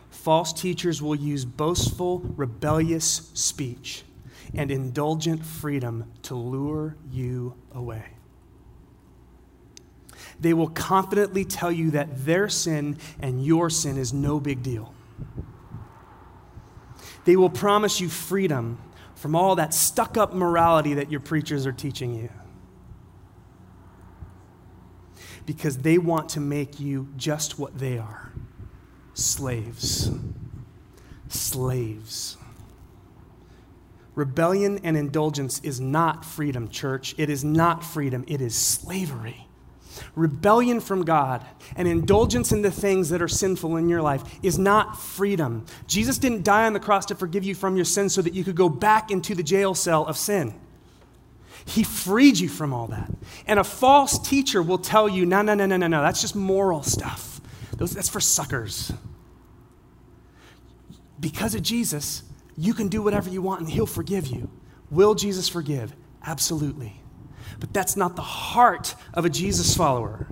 false 0.09 0.53
teachers 0.53 1.01
will 1.01 1.13
use 1.13 1.43
boastful, 1.43 2.19
rebellious 2.19 3.29
speech 3.33 4.05
and 4.55 4.71
indulgent 4.71 5.45
freedom 5.45 6.11
to 6.23 6.35
lure 6.35 6.95
you 7.11 7.55
away. 7.73 8.05
They 10.39 10.53
will 10.53 10.69
confidently 10.69 11.45
tell 11.45 11.71
you 11.71 11.91
that 11.91 12.25
their 12.25 12.49
sin 12.49 12.97
and 13.19 13.45
your 13.45 13.69
sin 13.69 13.97
is 13.97 14.13
no 14.13 14.39
big 14.39 14.63
deal. 14.63 14.93
They 17.25 17.35
will 17.35 17.49
promise 17.49 18.01
you 18.01 18.09
freedom 18.09 18.79
from 19.15 19.35
all 19.35 19.55
that 19.55 19.73
stuck 19.73 20.17
up 20.17 20.33
morality 20.33 20.95
that 20.95 21.09
your 21.09 21.21
preachers 21.21 21.65
are 21.65 21.71
teaching 21.71 22.13
you. 22.13 22.29
Because 25.45 25.79
they 25.79 25.97
want 25.97 26.29
to 26.29 26.39
make 26.39 26.79
you 26.79 27.09
just 27.15 27.57
what 27.59 27.77
they 27.77 27.97
are 27.97 28.31
slaves. 29.13 30.09
Slaves. 31.29 32.37
Rebellion 34.15 34.79
and 34.83 34.95
indulgence 34.95 35.59
is 35.61 35.81
not 35.81 36.23
freedom, 36.23 36.69
church. 36.69 37.15
It 37.17 37.29
is 37.29 37.43
not 37.43 37.83
freedom, 37.83 38.23
it 38.27 38.41
is 38.41 38.55
slavery. 38.55 39.47
Rebellion 40.15 40.79
from 40.79 41.03
God 41.05 41.45
and 41.75 41.87
indulgence 41.87 42.51
in 42.51 42.61
the 42.61 42.71
things 42.71 43.09
that 43.09 43.21
are 43.21 43.27
sinful 43.27 43.77
in 43.77 43.89
your 43.89 44.01
life 44.01 44.23
is 44.41 44.57
not 44.57 44.99
freedom. 44.99 45.65
Jesus 45.87 46.17
didn't 46.17 46.43
die 46.43 46.65
on 46.65 46.73
the 46.73 46.79
cross 46.79 47.05
to 47.07 47.15
forgive 47.15 47.43
you 47.43 47.55
from 47.55 47.75
your 47.75 47.85
sins 47.85 48.13
so 48.13 48.21
that 48.21 48.33
you 48.33 48.43
could 48.43 48.55
go 48.55 48.69
back 48.69 49.11
into 49.11 49.35
the 49.35 49.43
jail 49.43 49.73
cell 49.75 50.05
of 50.05 50.17
sin. 50.17 50.53
He 51.65 51.83
freed 51.83 52.39
you 52.39 52.49
from 52.49 52.73
all 52.73 52.87
that. 52.87 53.11
And 53.47 53.59
a 53.59 53.63
false 53.63 54.19
teacher 54.19 54.61
will 54.61 54.77
tell 54.77 55.07
you, 55.07 55.25
no, 55.25 55.41
no, 55.41 55.53
no, 55.53 55.65
no, 55.65 55.77
no, 55.77 55.87
no, 55.87 56.01
that's 56.01 56.21
just 56.21 56.35
moral 56.35 56.83
stuff. 56.83 57.39
Those, 57.77 57.91
that's 57.93 58.09
for 58.09 58.19
suckers. 58.19 58.91
Because 61.19 61.55
of 61.55 61.61
Jesus, 61.61 62.23
you 62.57 62.73
can 62.73 62.87
do 62.87 63.01
whatever 63.01 63.29
you 63.29 63.41
want 63.41 63.61
and 63.61 63.69
He'll 63.69 63.85
forgive 63.85 64.27
you. 64.27 64.49
Will 64.91 65.15
Jesus 65.15 65.49
forgive? 65.49 65.93
Absolutely. 66.25 66.93
But 67.59 67.73
that's 67.73 67.95
not 67.95 68.15
the 68.15 68.21
heart 68.21 68.95
of 69.13 69.25
a 69.25 69.29
Jesus 69.29 69.75
follower. 69.75 70.27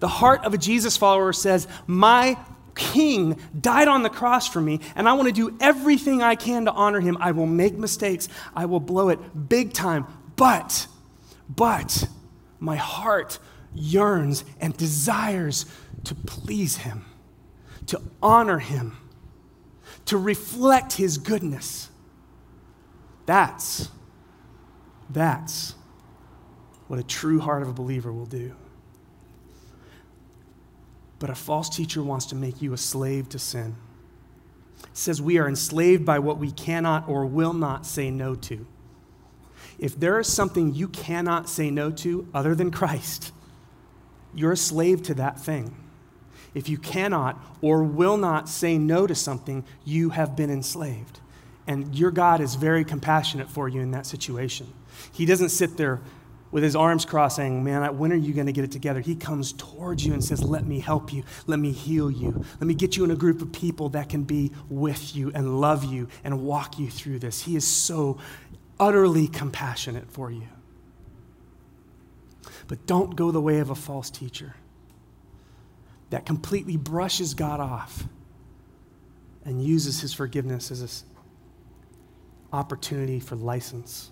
The 0.00 0.08
heart 0.08 0.44
of 0.44 0.54
a 0.54 0.58
Jesus 0.58 0.96
follower 0.96 1.32
says, 1.32 1.66
My 1.86 2.36
King 2.74 3.38
died 3.58 3.88
on 3.88 4.02
the 4.02 4.10
cross 4.10 4.46
for 4.46 4.60
me, 4.60 4.80
and 4.94 5.08
I 5.08 5.14
want 5.14 5.28
to 5.28 5.32
do 5.32 5.56
everything 5.60 6.22
I 6.22 6.34
can 6.34 6.66
to 6.66 6.72
honor 6.72 7.00
him. 7.00 7.16
I 7.20 7.32
will 7.32 7.46
make 7.46 7.74
mistakes, 7.74 8.28
I 8.54 8.66
will 8.66 8.80
blow 8.80 9.08
it 9.08 9.48
big 9.48 9.72
time, 9.72 10.06
but, 10.36 10.86
but, 11.48 12.08
my 12.60 12.76
heart 12.76 13.38
yearns 13.74 14.44
and 14.60 14.76
desires 14.76 15.66
to 16.04 16.14
please 16.14 16.78
him, 16.78 17.04
to 17.86 18.00
honor 18.22 18.58
him 18.58 18.96
to 20.06 20.16
reflect 20.16 20.94
his 20.94 21.18
goodness. 21.18 21.90
That's, 23.26 23.88
that's 25.10 25.74
what 26.88 26.98
a 26.98 27.02
true 27.02 27.40
heart 27.40 27.62
of 27.62 27.68
a 27.68 27.72
believer 27.72 28.12
will 28.12 28.26
do. 28.26 28.54
But 31.18 31.30
a 31.30 31.34
false 31.34 31.68
teacher 31.68 32.02
wants 32.02 32.26
to 32.26 32.34
make 32.34 32.62
you 32.62 32.72
a 32.72 32.78
slave 32.78 33.28
to 33.30 33.38
sin. 33.38 33.74
It 34.82 34.88
says 34.92 35.20
we 35.20 35.38
are 35.38 35.48
enslaved 35.48 36.04
by 36.04 36.18
what 36.18 36.38
we 36.38 36.50
cannot 36.50 37.08
or 37.08 37.26
will 37.26 37.54
not 37.54 37.86
say 37.86 38.10
no 38.10 38.34
to. 38.34 38.66
If 39.78 39.98
there 39.98 40.18
is 40.18 40.32
something 40.32 40.74
you 40.74 40.88
cannot 40.88 41.48
say 41.48 41.70
no 41.70 41.90
to 41.90 42.28
other 42.32 42.54
than 42.54 42.70
Christ, 42.70 43.32
you're 44.34 44.52
a 44.52 44.56
slave 44.56 45.02
to 45.04 45.14
that 45.14 45.40
thing. 45.40 45.74
If 46.56 46.70
you 46.70 46.78
cannot 46.78 47.38
or 47.60 47.82
will 47.82 48.16
not 48.16 48.48
say 48.48 48.78
no 48.78 49.06
to 49.06 49.14
something, 49.14 49.62
you 49.84 50.08
have 50.08 50.34
been 50.34 50.48
enslaved. 50.48 51.20
And 51.66 51.94
your 51.94 52.10
God 52.10 52.40
is 52.40 52.54
very 52.54 52.82
compassionate 52.82 53.50
for 53.50 53.68
you 53.68 53.82
in 53.82 53.90
that 53.90 54.06
situation. 54.06 54.72
He 55.12 55.26
doesn't 55.26 55.50
sit 55.50 55.76
there 55.76 56.00
with 56.50 56.64
his 56.64 56.74
arms 56.74 57.04
crossed 57.04 57.36
saying, 57.36 57.62
Man, 57.62 57.98
when 57.98 58.10
are 58.10 58.16
you 58.16 58.32
going 58.32 58.46
to 58.46 58.52
get 58.52 58.64
it 58.64 58.72
together? 58.72 59.00
He 59.00 59.14
comes 59.14 59.52
towards 59.52 60.06
you 60.06 60.14
and 60.14 60.24
says, 60.24 60.42
Let 60.42 60.64
me 60.64 60.80
help 60.80 61.12
you. 61.12 61.24
Let 61.46 61.58
me 61.58 61.72
heal 61.72 62.10
you. 62.10 62.42
Let 62.58 62.66
me 62.66 62.72
get 62.72 62.96
you 62.96 63.04
in 63.04 63.10
a 63.10 63.16
group 63.16 63.42
of 63.42 63.52
people 63.52 63.90
that 63.90 64.08
can 64.08 64.24
be 64.24 64.50
with 64.70 65.14
you 65.14 65.30
and 65.34 65.60
love 65.60 65.84
you 65.84 66.08
and 66.24 66.42
walk 66.42 66.78
you 66.78 66.88
through 66.88 67.18
this. 67.18 67.42
He 67.42 67.56
is 67.56 67.66
so 67.66 68.18
utterly 68.80 69.28
compassionate 69.28 70.10
for 70.10 70.30
you. 70.30 70.48
But 72.66 72.86
don't 72.86 73.14
go 73.14 73.30
the 73.30 73.42
way 73.42 73.58
of 73.58 73.68
a 73.68 73.74
false 73.74 74.08
teacher 74.08 74.54
that 76.10 76.26
completely 76.26 76.76
brushes 76.76 77.34
God 77.34 77.60
off 77.60 78.04
and 79.44 79.62
uses 79.62 80.00
his 80.00 80.12
forgiveness 80.12 80.70
as 80.70 80.82
an 80.82 81.08
opportunity 82.52 83.20
for 83.20 83.36
license. 83.36 84.10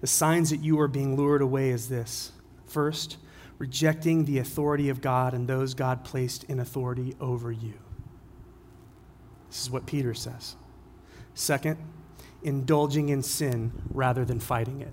The 0.00 0.06
signs 0.06 0.50
that 0.50 0.58
you 0.58 0.80
are 0.80 0.88
being 0.88 1.16
lured 1.16 1.42
away 1.42 1.70
is 1.70 1.88
this 1.88 2.32
first, 2.66 3.18
rejecting 3.58 4.24
the 4.24 4.38
authority 4.38 4.88
of 4.88 5.00
God 5.00 5.34
and 5.34 5.46
those 5.46 5.74
God 5.74 6.04
placed 6.04 6.44
in 6.44 6.58
authority 6.58 7.14
over 7.20 7.52
you. 7.52 7.74
This 9.48 9.62
is 9.62 9.70
what 9.70 9.86
Peter 9.86 10.14
says. 10.14 10.56
Second, 11.34 11.78
indulging 12.42 13.10
in 13.10 13.22
sin 13.22 13.72
rather 13.90 14.24
than 14.24 14.40
fighting 14.40 14.80
it. 14.80 14.92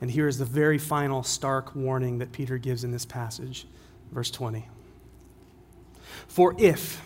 And 0.00 0.10
here 0.10 0.28
is 0.28 0.38
the 0.38 0.44
very 0.44 0.78
final 0.78 1.22
stark 1.22 1.74
warning 1.74 2.18
that 2.18 2.32
Peter 2.32 2.58
gives 2.58 2.84
in 2.84 2.92
this 2.92 3.04
passage, 3.04 3.66
verse 4.12 4.30
20. 4.30 4.68
For 6.28 6.54
if, 6.58 7.02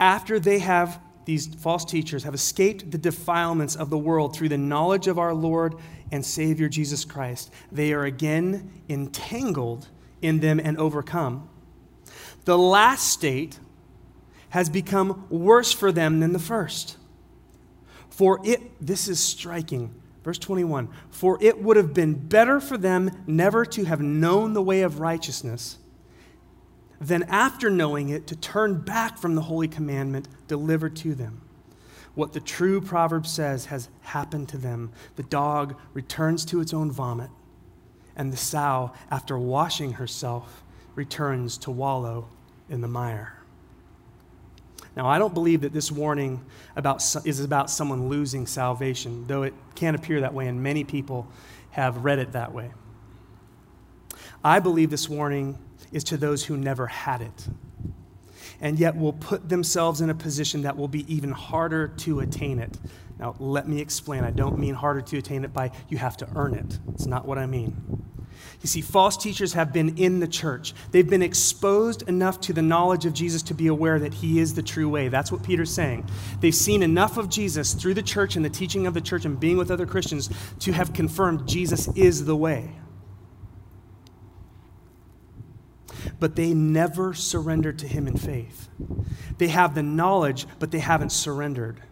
after 0.00 0.40
they 0.40 0.60
have 0.60 1.00
these 1.24 1.46
false 1.46 1.84
teachers 1.84 2.24
have 2.24 2.34
escaped 2.34 2.90
the 2.90 2.98
defilements 2.98 3.76
of 3.76 3.90
the 3.90 3.98
world 3.98 4.36
through 4.36 4.50
the 4.50 4.58
knowledge 4.58 5.06
of 5.06 5.18
our 5.18 5.34
Lord 5.34 5.74
and 6.12 6.24
Savior 6.24 6.68
Jesus 6.68 7.04
Christ. 7.04 7.50
They 7.72 7.92
are 7.92 8.04
again 8.04 8.70
entangled 8.88 9.88
in 10.20 10.40
them 10.40 10.60
and 10.60 10.76
overcome. 10.78 11.48
The 12.44 12.58
last 12.58 13.08
state 13.08 13.58
has 14.50 14.68
become 14.68 15.26
worse 15.30 15.72
for 15.72 15.90
them 15.90 16.20
than 16.20 16.32
the 16.32 16.38
first. 16.38 16.98
For 18.10 18.40
it, 18.44 18.60
this 18.84 19.08
is 19.08 19.18
striking. 19.18 19.94
Verse 20.24 20.38
21 20.38 20.88
For 21.10 21.38
it 21.40 21.62
would 21.62 21.76
have 21.76 21.94
been 21.94 22.14
better 22.14 22.58
for 22.58 22.76
them 22.76 23.10
never 23.26 23.64
to 23.66 23.84
have 23.84 24.00
known 24.00 24.54
the 24.54 24.62
way 24.62 24.80
of 24.80 24.98
righteousness 24.98 25.78
than 27.00 27.22
after 27.24 27.68
knowing 27.70 28.08
it 28.08 28.26
to 28.28 28.36
turn 28.36 28.80
back 28.80 29.18
from 29.18 29.34
the 29.34 29.42
holy 29.42 29.68
commandment 29.68 30.26
delivered 30.48 30.96
to 30.96 31.14
them. 31.14 31.42
What 32.14 32.32
the 32.32 32.40
true 32.40 32.80
proverb 32.80 33.26
says 33.26 33.66
has 33.66 33.90
happened 34.00 34.48
to 34.50 34.58
them. 34.58 34.92
The 35.16 35.24
dog 35.24 35.76
returns 35.92 36.44
to 36.46 36.60
its 36.60 36.72
own 36.72 36.90
vomit, 36.90 37.30
and 38.16 38.32
the 38.32 38.36
sow, 38.36 38.92
after 39.10 39.38
washing 39.38 39.94
herself, 39.94 40.62
returns 40.94 41.58
to 41.58 41.70
wallow 41.70 42.28
in 42.70 42.80
the 42.80 42.88
mire. 42.88 43.43
Now, 44.96 45.06
I 45.08 45.18
don't 45.18 45.34
believe 45.34 45.62
that 45.62 45.72
this 45.72 45.90
warning 45.90 46.44
about, 46.76 47.02
is 47.26 47.40
about 47.40 47.68
someone 47.68 48.08
losing 48.08 48.46
salvation, 48.46 49.26
though 49.26 49.42
it 49.42 49.54
can 49.74 49.94
appear 49.94 50.20
that 50.20 50.32
way, 50.32 50.46
and 50.46 50.62
many 50.62 50.84
people 50.84 51.26
have 51.70 52.04
read 52.04 52.20
it 52.20 52.32
that 52.32 52.52
way. 52.52 52.70
I 54.44 54.60
believe 54.60 54.90
this 54.90 55.08
warning 55.08 55.58
is 55.90 56.04
to 56.04 56.16
those 56.16 56.44
who 56.44 56.56
never 56.56 56.86
had 56.86 57.22
it, 57.22 57.48
and 58.60 58.78
yet 58.78 58.96
will 58.96 59.12
put 59.12 59.48
themselves 59.48 60.00
in 60.00 60.10
a 60.10 60.14
position 60.14 60.62
that 60.62 60.76
will 60.76 60.88
be 60.88 61.12
even 61.12 61.32
harder 61.32 61.88
to 61.88 62.20
attain 62.20 62.60
it. 62.60 62.78
Now, 63.18 63.34
let 63.38 63.68
me 63.68 63.80
explain. 63.80 64.22
I 64.22 64.30
don't 64.30 64.58
mean 64.58 64.74
harder 64.74 65.00
to 65.00 65.18
attain 65.18 65.44
it 65.44 65.52
by 65.52 65.72
you 65.88 65.98
have 65.98 66.16
to 66.18 66.28
earn 66.36 66.54
it. 66.54 66.78
It's 66.92 67.06
not 67.06 67.26
what 67.26 67.38
I 67.38 67.46
mean. 67.46 68.04
You 68.60 68.68
see, 68.68 68.80
false 68.80 69.16
teachers 69.16 69.52
have 69.52 69.72
been 69.72 69.98
in 69.98 70.20
the 70.20 70.26
church. 70.26 70.72
They've 70.90 71.08
been 71.08 71.22
exposed 71.22 72.02
enough 72.08 72.40
to 72.42 72.52
the 72.52 72.62
knowledge 72.62 73.04
of 73.04 73.12
Jesus 73.12 73.42
to 73.42 73.54
be 73.54 73.66
aware 73.66 73.98
that 73.98 74.14
he 74.14 74.38
is 74.38 74.54
the 74.54 74.62
true 74.62 74.88
way. 74.88 75.08
That's 75.08 75.30
what 75.30 75.42
Peter's 75.42 75.72
saying. 75.72 76.08
They've 76.40 76.54
seen 76.54 76.82
enough 76.82 77.18
of 77.18 77.28
Jesus 77.28 77.74
through 77.74 77.94
the 77.94 78.02
church 78.02 78.36
and 78.36 78.44
the 78.44 78.50
teaching 78.50 78.86
of 78.86 78.94
the 78.94 79.00
church 79.00 79.24
and 79.24 79.38
being 79.38 79.58
with 79.58 79.70
other 79.70 79.86
Christians 79.86 80.30
to 80.60 80.72
have 80.72 80.92
confirmed 80.92 81.46
Jesus 81.46 81.88
is 81.94 82.24
the 82.24 82.36
way. 82.36 82.76
But 86.18 86.36
they 86.36 86.54
never 86.54 87.12
surrendered 87.14 87.78
to 87.80 87.88
him 87.88 88.06
in 88.06 88.16
faith. 88.16 88.68
They 89.38 89.48
have 89.48 89.74
the 89.74 89.82
knowledge, 89.82 90.46
but 90.58 90.70
they 90.70 90.78
haven't 90.78 91.12
surrendered. 91.12 91.82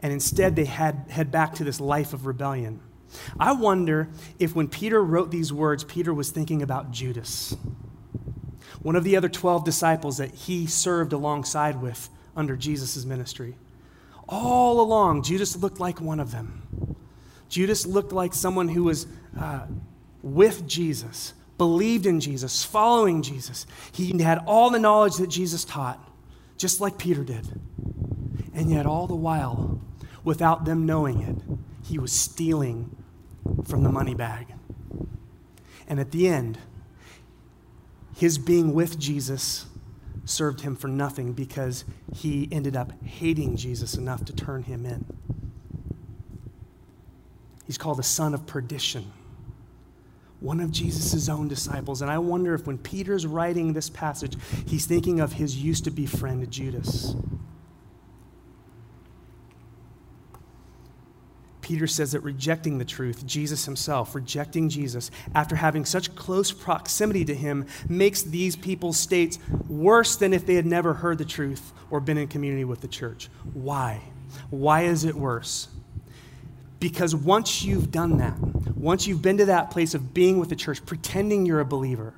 And 0.00 0.12
instead, 0.12 0.56
they 0.56 0.64
had, 0.64 1.06
head 1.08 1.30
back 1.30 1.54
to 1.54 1.64
this 1.64 1.80
life 1.80 2.12
of 2.12 2.26
rebellion. 2.26 2.80
I 3.38 3.52
wonder 3.52 4.08
if 4.38 4.54
when 4.54 4.68
Peter 4.68 5.02
wrote 5.02 5.30
these 5.30 5.52
words, 5.52 5.84
Peter 5.84 6.12
was 6.12 6.30
thinking 6.30 6.62
about 6.62 6.90
Judas, 6.90 7.56
one 8.80 8.96
of 8.96 9.04
the 9.04 9.16
other 9.16 9.28
12 9.28 9.64
disciples 9.64 10.18
that 10.18 10.34
he 10.34 10.66
served 10.66 11.12
alongside 11.12 11.80
with 11.80 12.08
under 12.36 12.56
Jesus' 12.56 13.04
ministry. 13.04 13.54
All 14.28 14.80
along, 14.80 15.22
Judas 15.22 15.56
looked 15.56 15.80
like 15.80 16.00
one 16.00 16.20
of 16.20 16.30
them. 16.30 16.96
Judas 17.48 17.84
looked 17.84 18.12
like 18.12 18.32
someone 18.32 18.68
who 18.68 18.84
was 18.84 19.06
uh, 19.38 19.66
with 20.22 20.66
Jesus, 20.66 21.34
believed 21.58 22.06
in 22.06 22.20
Jesus, 22.20 22.64
following 22.64 23.22
Jesus. 23.22 23.66
He 23.92 24.22
had 24.22 24.38
all 24.46 24.70
the 24.70 24.78
knowledge 24.78 25.16
that 25.16 25.28
Jesus 25.28 25.64
taught, 25.64 26.00
just 26.56 26.80
like 26.80 26.96
Peter 26.96 27.24
did. 27.24 27.46
And 28.54 28.70
yet, 28.70 28.86
all 28.86 29.06
the 29.06 29.14
while, 29.14 29.80
without 30.24 30.64
them 30.64 30.86
knowing 30.86 31.20
it, 31.20 31.36
he 31.84 31.98
was 31.98 32.12
stealing 32.12 32.96
from 33.66 33.82
the 33.82 33.90
money 33.90 34.14
bag. 34.14 34.46
And 35.88 36.00
at 36.00 36.10
the 36.10 36.28
end, 36.28 36.58
his 38.16 38.38
being 38.38 38.72
with 38.74 38.98
Jesus 38.98 39.66
served 40.24 40.60
him 40.60 40.76
for 40.76 40.88
nothing 40.88 41.32
because 41.32 41.84
he 42.14 42.48
ended 42.52 42.76
up 42.76 42.92
hating 43.02 43.56
Jesus 43.56 43.94
enough 43.94 44.24
to 44.26 44.32
turn 44.32 44.62
him 44.62 44.86
in. 44.86 45.04
He's 47.66 47.78
called 47.78 47.98
the 47.98 48.04
son 48.04 48.34
of 48.34 48.46
perdition, 48.46 49.12
one 50.40 50.60
of 50.60 50.70
Jesus' 50.70 51.28
own 51.28 51.48
disciples. 51.48 52.02
And 52.02 52.10
I 52.10 52.18
wonder 52.18 52.54
if 52.54 52.66
when 52.66 52.78
Peter's 52.78 53.26
writing 53.26 53.72
this 53.72 53.88
passage, 53.88 54.36
he's 54.66 54.86
thinking 54.86 55.20
of 55.20 55.32
his 55.32 55.56
used 55.56 55.84
to 55.84 55.90
be 55.90 56.06
friend 56.06 56.48
Judas. 56.50 57.14
Peter 61.62 61.86
says 61.86 62.12
that 62.12 62.20
rejecting 62.20 62.76
the 62.76 62.84
truth, 62.84 63.24
Jesus 63.24 63.64
himself, 63.64 64.14
rejecting 64.14 64.68
Jesus, 64.68 65.10
after 65.34 65.56
having 65.56 65.84
such 65.84 66.14
close 66.14 66.52
proximity 66.52 67.24
to 67.24 67.34
him, 67.34 67.66
makes 67.88 68.22
these 68.22 68.56
people's 68.56 68.98
states 68.98 69.38
worse 69.68 70.16
than 70.16 70.34
if 70.34 70.44
they 70.44 70.56
had 70.56 70.66
never 70.66 70.92
heard 70.92 71.18
the 71.18 71.24
truth 71.24 71.72
or 71.90 72.00
been 72.00 72.18
in 72.18 72.28
community 72.28 72.64
with 72.64 72.80
the 72.80 72.88
church. 72.88 73.30
Why? 73.54 74.02
Why 74.50 74.82
is 74.82 75.04
it 75.04 75.14
worse? 75.14 75.68
Because 76.80 77.14
once 77.14 77.62
you've 77.62 77.92
done 77.92 78.18
that, 78.18 78.38
once 78.76 79.06
you've 79.06 79.22
been 79.22 79.38
to 79.38 79.44
that 79.46 79.70
place 79.70 79.94
of 79.94 80.12
being 80.12 80.38
with 80.38 80.48
the 80.48 80.56
church, 80.56 80.84
pretending 80.84 81.46
you're 81.46 81.60
a 81.60 81.64
believer, 81.64 82.14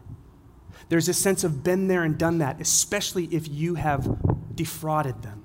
there's 0.89 1.09
a 1.09 1.15
sense 1.15 1.45
of 1.45 1.63
been 1.63 1.87
there 1.89 2.03
and 2.03 2.17
done 2.17 2.39
that, 2.39 2.61
especially 2.61 3.27
if 3.27 3.47
you 3.47 3.75
have 3.75 4.57
defrauded 4.57 5.23
them. 5.23 5.44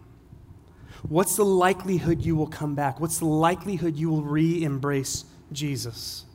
What's 1.07 1.35
the 1.35 1.45
likelihood 1.45 2.21
you 2.21 2.35
will 2.35 2.47
come 2.47 2.75
back? 2.75 2.99
What's 2.99 3.19
the 3.19 3.25
likelihood 3.25 3.95
you 3.95 4.09
will 4.09 4.23
re 4.23 4.63
embrace 4.63 5.25
Jesus? 5.51 6.25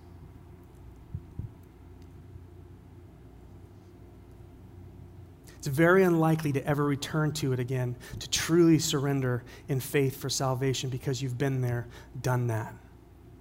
It's 5.59 5.74
very 5.74 6.05
unlikely 6.05 6.53
to 6.53 6.66
ever 6.66 6.85
return 6.85 7.33
to 7.35 7.55
it 7.55 7.59
again, 7.59 7.96
to 8.18 8.29
truly 8.29 8.79
surrender 8.79 9.44
in 9.68 9.81
faith 9.81 10.20
for 10.20 10.29
salvation 10.29 10.90
because 10.90 11.22
you've 11.22 11.38
been 11.38 11.62
there, 11.62 11.87
done 12.20 12.48
that, 12.48 12.74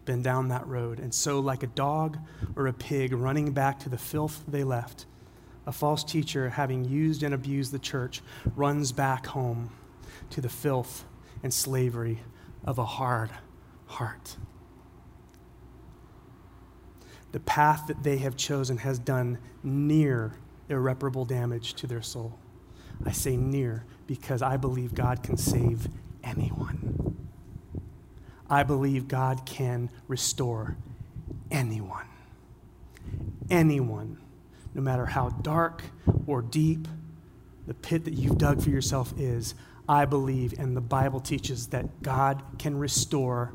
been 0.05 0.21
down 0.21 0.47
that 0.47 0.65
road. 0.65 0.99
And 0.99 1.13
so, 1.13 1.41
like 1.41 1.63
a 1.63 1.67
dog 1.67 2.17
or 2.55 2.67
a 2.67 2.73
pig 2.73 3.11
running 3.11 3.51
back 3.51 3.77
to 3.79 3.89
the 3.89 3.97
filth 3.97 4.41
they 4.47 4.63
left, 4.63 5.05
a 5.67 5.73
false 5.73 6.03
teacher, 6.03 6.49
having 6.49 6.85
used 6.85 7.23
and 7.23 7.33
abused 7.33 7.73
the 7.73 7.79
church, 7.79 8.21
runs 8.55 8.93
back 8.93 9.25
home 9.25 9.69
to 10.29 10.39
the 10.39 10.47
filth 10.47 11.03
and 11.43 11.53
slavery 11.53 12.19
of 12.65 12.79
a 12.79 12.85
hard 12.85 13.29
heart. 13.85 14.37
The 17.33 17.39
path 17.39 17.87
that 17.87 18.03
they 18.03 18.17
have 18.17 18.37
chosen 18.37 18.77
has 18.77 18.97
done 18.97 19.37
near 19.63 20.33
irreparable 20.69 21.25
damage 21.25 21.73
to 21.75 21.87
their 21.87 22.01
soul. 22.01 22.37
I 23.05 23.11
say 23.11 23.35
near 23.35 23.85
because 24.07 24.41
I 24.41 24.57
believe 24.57 24.95
God 24.95 25.23
can 25.23 25.37
save 25.37 25.87
anyone. 26.23 27.17
I 28.49 28.63
believe 28.63 29.07
God 29.07 29.45
can 29.45 29.89
restore 30.07 30.77
anyone. 31.49 32.05
Anyone, 33.49 34.17
no 34.73 34.81
matter 34.81 35.05
how 35.05 35.29
dark 35.29 35.83
or 36.27 36.41
deep 36.41 36.87
the 37.67 37.73
pit 37.73 38.05
that 38.05 38.13
you've 38.13 38.37
dug 38.37 38.61
for 38.61 38.69
yourself 38.69 39.13
is, 39.17 39.55
I 39.87 40.05
believe, 40.05 40.53
and 40.57 40.75
the 40.75 40.81
Bible 40.81 41.19
teaches 41.19 41.67
that 41.67 42.01
God 42.01 42.41
can 42.57 42.77
restore 42.77 43.53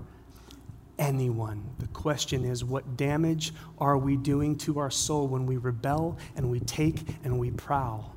anyone. 0.98 1.64
The 1.78 1.86
question 1.88 2.44
is, 2.44 2.64
what 2.64 2.96
damage 2.96 3.54
are 3.78 3.96
we 3.96 4.16
doing 4.16 4.56
to 4.58 4.78
our 4.78 4.90
soul 4.90 5.28
when 5.28 5.46
we 5.46 5.56
rebel 5.56 6.18
and 6.36 6.50
we 6.50 6.60
take 6.60 7.02
and 7.24 7.38
we 7.38 7.50
prowl 7.50 8.14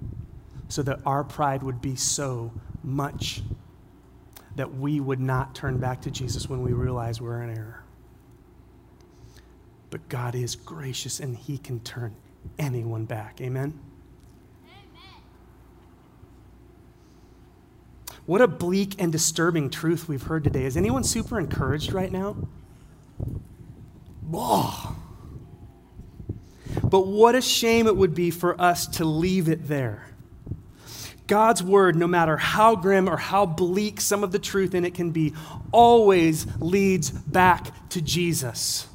so 0.68 0.82
that 0.84 0.99
our 1.05 1.24
pride 1.24 1.64
would 1.64 1.82
be 1.82 1.95
so 1.95 2.51
much 2.84 3.41
that 4.55 4.74
we 4.76 4.99
would 4.99 5.20
not 5.20 5.55
turn 5.55 5.78
back 5.78 6.01
to 6.01 6.12
Jesus 6.12 6.49
when 6.49 6.62
we 6.62 6.74
realize 6.74 7.22
we're 7.22 7.41
in 7.43 7.55
error? 7.55 7.84
But 9.89 10.07
God 10.09 10.36
is 10.36 10.55
gracious 10.55 11.20
and 11.20 11.36
He 11.36 11.57
can 11.57 11.80
turn 11.82 12.16
anyone 12.57 13.05
back. 13.05 13.39
Amen? 13.41 13.80
What 18.26 18.41
a 18.41 18.47
bleak 18.47 18.95
and 18.99 19.11
disturbing 19.11 19.69
truth 19.69 20.07
we've 20.07 20.24
heard 20.24 20.43
today. 20.43 20.65
Is 20.65 20.78
anyone 20.78 21.03
super 21.03 21.39
encouraged 21.39 21.93
right 21.93 22.11
now? 22.11 22.38
Oh. 24.34 24.95
But 26.84 27.07
what 27.07 27.36
a 27.36 27.41
shame 27.41 27.88
it 27.88 27.95
would 27.95 28.15
be 28.15 28.32
for 28.32 28.59
us 28.59 28.88
to 28.88 29.05
leave 29.05 29.49
it 29.49 29.67
there. 29.67 30.07
God's 31.28 31.63
word, 31.63 31.95
no 31.95 32.07
matter 32.07 32.36
how 32.36 32.76
grim 32.76 33.09
or 33.09 33.17
how 33.17 33.45
bleak 33.45 34.01
some 34.01 34.24
of 34.24 34.32
the 34.32 34.39
truth 34.39 34.76
in 34.76 34.84
it 34.84 34.93
can 34.93 35.11
be, 35.11 35.34
always 35.72 36.45
leads 36.59 37.09
back 37.09 37.89
to 37.89 38.01
Jesus. 38.01 38.88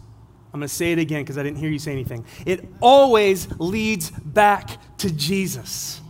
I'm 0.52 0.60
going 0.60 0.68
to 0.68 0.74
say 0.74 0.92
it 0.92 0.98
again 0.98 1.22
because 1.22 1.38
I 1.38 1.42
didn't 1.42 1.58
hear 1.58 1.70
you 1.70 1.78
say 1.78 1.92
anything. 1.92 2.24
It 2.44 2.66
always 2.80 3.48
leads 3.58 4.10
back 4.10 4.78
to 4.98 5.10
Jesus. 5.10 6.00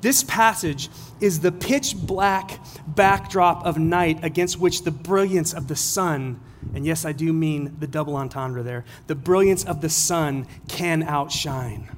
This 0.00 0.22
passage 0.22 0.88
is 1.20 1.40
the 1.40 1.52
pitch 1.52 1.96
black 1.96 2.60
backdrop 2.86 3.64
of 3.64 3.78
night 3.78 4.22
against 4.22 4.58
which 4.58 4.84
the 4.84 4.90
brilliance 4.90 5.54
of 5.54 5.68
the 5.68 5.76
sun, 5.76 6.40
and 6.74 6.84
yes, 6.84 7.04
I 7.04 7.12
do 7.12 7.32
mean 7.32 7.76
the 7.78 7.86
double 7.86 8.16
entendre 8.16 8.62
there, 8.62 8.84
the 9.06 9.14
brilliance 9.14 9.64
of 9.64 9.80
the 9.80 9.88
sun 9.88 10.46
can 10.68 11.02
outshine. 11.02 11.88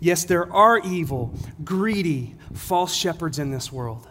Yes, 0.00 0.24
there 0.24 0.52
are 0.52 0.80
evil, 0.80 1.34
greedy, 1.64 2.34
false 2.52 2.94
shepherds 2.94 3.38
in 3.38 3.50
this 3.50 3.72
world, 3.72 4.08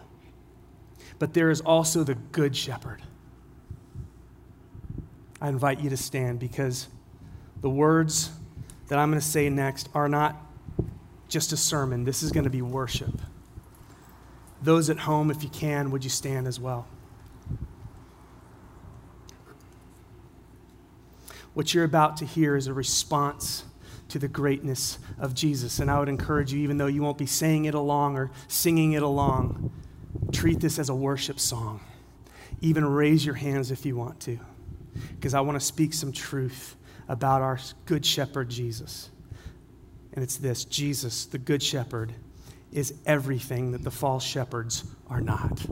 but 1.18 1.34
there 1.34 1.50
is 1.50 1.60
also 1.60 2.04
the 2.04 2.14
good 2.14 2.56
shepherd. 2.56 3.02
I 5.40 5.48
invite 5.48 5.80
you 5.80 5.90
to 5.90 5.96
stand 5.96 6.38
because 6.38 6.88
the 7.60 7.70
words 7.70 8.30
that 8.88 8.98
I'm 8.98 9.10
going 9.10 9.20
to 9.20 9.26
say 9.26 9.50
next 9.50 9.88
are 9.94 10.08
not 10.08 10.43
just 11.28 11.52
a 11.52 11.56
sermon, 11.56 12.04
this 12.04 12.22
is 12.22 12.32
going 12.32 12.44
to 12.44 12.50
be 12.50 12.62
worship. 12.62 13.20
Those 14.62 14.88
at 14.88 15.00
home, 15.00 15.30
if 15.30 15.42
you 15.42 15.48
can, 15.48 15.90
would 15.90 16.04
you 16.04 16.10
stand 16.10 16.46
as 16.46 16.58
well? 16.58 16.86
What 21.52 21.72
you're 21.72 21.84
about 21.84 22.16
to 22.18 22.24
hear 22.24 22.56
is 22.56 22.66
a 22.66 22.74
response 22.74 23.64
to 24.08 24.18
the 24.18 24.28
greatness 24.28 24.98
of 25.18 25.34
Jesus. 25.34 25.78
And 25.78 25.90
I 25.90 25.98
would 25.98 26.08
encourage 26.08 26.52
you, 26.52 26.60
even 26.60 26.78
though 26.78 26.86
you 26.86 27.02
won't 27.02 27.18
be 27.18 27.26
saying 27.26 27.64
it 27.64 27.74
along 27.74 28.16
or 28.16 28.30
singing 28.48 28.92
it 28.92 29.02
along, 29.02 29.72
treat 30.32 30.60
this 30.60 30.78
as 30.78 30.88
a 30.88 30.94
worship 30.94 31.38
song. 31.38 31.80
Even 32.60 32.84
raise 32.84 33.24
your 33.24 33.34
hands 33.34 33.70
if 33.70 33.84
you 33.84 33.96
want 33.96 34.20
to, 34.20 34.38
because 35.10 35.34
I 35.34 35.40
want 35.40 35.58
to 35.58 35.64
speak 35.64 35.92
some 35.92 36.12
truth 36.12 36.76
about 37.08 37.42
our 37.42 37.58
good 37.86 38.04
shepherd, 38.04 38.48
Jesus 38.48 39.10
and 40.14 40.22
it's 40.22 40.36
this 40.36 40.64
Jesus, 40.64 41.26
the 41.26 41.38
Good 41.38 41.62
Shepherd, 41.62 42.14
is 42.72 42.94
everything 43.04 43.72
that 43.72 43.82
the 43.82 43.90
false 43.90 44.24
shepherds 44.24 44.84
are 45.10 45.20
not. 45.20 45.66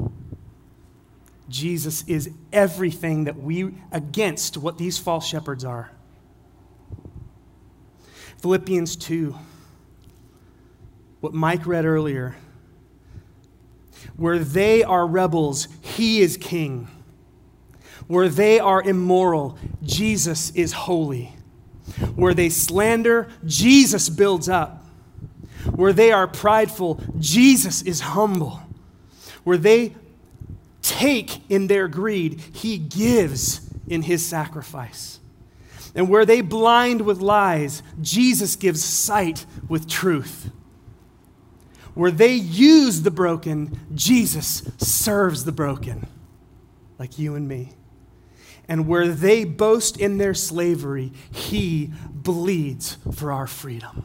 Jesus 1.48 2.04
is 2.06 2.30
everything 2.52 3.24
that 3.24 3.36
we, 3.36 3.74
against 3.90 4.56
what 4.56 4.78
these 4.78 4.98
false 4.98 5.26
shepherds 5.26 5.64
are. 5.64 5.90
Philippians 8.38 8.96
2, 8.96 9.36
what 11.20 11.32
Mike 11.32 11.66
read 11.66 11.84
earlier, 11.84 12.36
where 14.16 14.38
they 14.38 14.82
are 14.82 15.06
rebels, 15.06 15.68
he 15.80 16.20
is 16.20 16.36
king. 16.36 16.88
Where 18.08 18.28
they 18.28 18.58
are 18.58 18.82
immoral, 18.82 19.56
Jesus 19.82 20.50
is 20.50 20.72
holy. 20.72 21.36
Where 22.14 22.34
they 22.34 22.48
slander, 22.48 23.28
Jesus 23.44 24.08
builds 24.08 24.48
up. 24.48 24.86
Where 25.74 25.92
they 25.92 26.12
are 26.12 26.26
prideful, 26.26 27.00
Jesus 27.18 27.82
is 27.82 28.00
humble. 28.00 28.62
Where 29.44 29.58
they 29.58 29.94
take 30.82 31.48
in 31.50 31.66
their 31.66 31.88
greed, 31.88 32.40
he 32.52 32.78
gives 32.78 33.68
in 33.88 34.02
his 34.02 34.26
sacrifice. 34.26 35.20
And 35.94 36.08
where 36.08 36.24
they 36.24 36.40
blind 36.40 37.02
with 37.02 37.20
lies, 37.20 37.82
Jesus 38.00 38.56
gives 38.56 38.82
sight 38.82 39.44
with 39.68 39.88
truth. 39.88 40.50
Where 41.94 42.10
they 42.10 42.34
use 42.34 43.02
the 43.02 43.10
broken, 43.10 43.78
Jesus 43.94 44.62
serves 44.78 45.44
the 45.44 45.52
broken, 45.52 46.06
like 46.98 47.18
you 47.18 47.34
and 47.34 47.46
me 47.46 47.74
and 48.68 48.86
where 48.86 49.08
they 49.08 49.44
boast 49.44 49.96
in 49.98 50.18
their 50.18 50.34
slavery, 50.34 51.12
he 51.30 51.90
bleeds 52.10 52.96
for 53.14 53.32
our 53.32 53.46
freedom. 53.46 54.04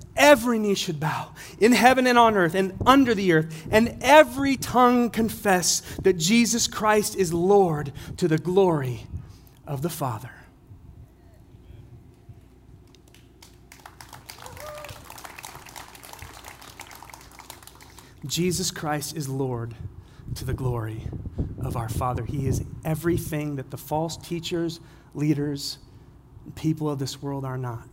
every 0.15 0.59
knee 0.59 0.75
should 0.75 0.99
bow 0.99 1.33
in 1.59 1.71
heaven 1.71 2.07
and 2.07 2.17
on 2.17 2.35
earth 2.35 2.55
and 2.55 2.73
under 2.85 3.13
the 3.13 3.31
earth, 3.33 3.67
and 3.71 3.97
every 4.01 4.57
tongue 4.57 5.09
confess 5.09 5.81
that 6.03 6.13
Jesus 6.13 6.67
Christ 6.67 7.15
is 7.15 7.33
Lord 7.33 7.91
to 8.17 8.27
the 8.27 8.37
glory 8.37 9.07
of 9.65 9.81
the 9.81 9.89
Father. 9.89 10.31
Jesus 18.25 18.69
Christ 18.69 19.17
is 19.17 19.27
Lord 19.27 19.73
to 20.35 20.45
the 20.45 20.53
glory 20.53 21.07
of 21.59 21.75
our 21.75 21.89
Father. 21.89 22.23
He 22.23 22.47
is 22.47 22.63
everything 22.85 23.55
that 23.55 23.71
the 23.71 23.77
false 23.77 24.15
teachers, 24.15 24.79
leaders, 25.13 25.79
people 26.55 26.89
of 26.89 26.99
this 26.99 27.21
world 27.21 27.45
are 27.45 27.57
not. 27.57 27.87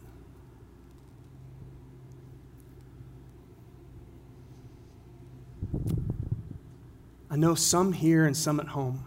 I 7.30 7.36
know 7.36 7.54
some 7.54 7.92
here 7.92 8.26
and 8.26 8.36
some 8.36 8.58
at 8.60 8.68
home 8.68 9.04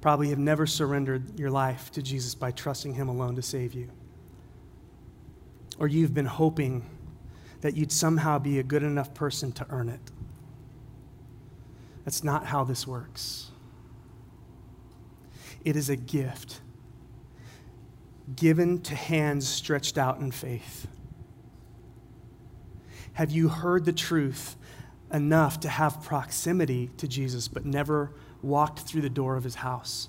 probably 0.00 0.28
have 0.30 0.38
never 0.38 0.66
surrendered 0.66 1.38
your 1.38 1.50
life 1.50 1.90
to 1.92 2.02
Jesus 2.02 2.34
by 2.34 2.50
trusting 2.50 2.94
Him 2.94 3.08
alone 3.08 3.36
to 3.36 3.42
save 3.42 3.74
you. 3.74 3.88
Or 5.78 5.88
you've 5.88 6.14
been 6.14 6.26
hoping 6.26 6.84
that 7.60 7.76
you'd 7.76 7.92
somehow 7.92 8.38
be 8.38 8.58
a 8.58 8.62
good 8.62 8.82
enough 8.82 9.14
person 9.14 9.52
to 9.52 9.66
earn 9.70 9.88
it. 9.88 10.00
That's 12.04 12.24
not 12.24 12.46
how 12.46 12.64
this 12.64 12.86
works. 12.86 13.50
It 15.64 15.76
is 15.76 15.90
a 15.90 15.96
gift 15.96 16.60
given 18.36 18.80
to 18.82 18.94
hands 18.94 19.48
stretched 19.48 19.98
out 19.98 20.20
in 20.20 20.30
faith. 20.30 20.86
Have 23.14 23.30
you 23.30 23.48
heard 23.48 23.84
the 23.84 23.92
truth 23.92 24.56
enough 25.12 25.60
to 25.60 25.68
have 25.68 26.02
proximity 26.02 26.90
to 26.98 27.08
Jesus, 27.08 27.48
but 27.48 27.64
never 27.64 28.12
walked 28.42 28.80
through 28.80 29.00
the 29.02 29.10
door 29.10 29.36
of 29.36 29.44
his 29.44 29.56
house 29.56 30.08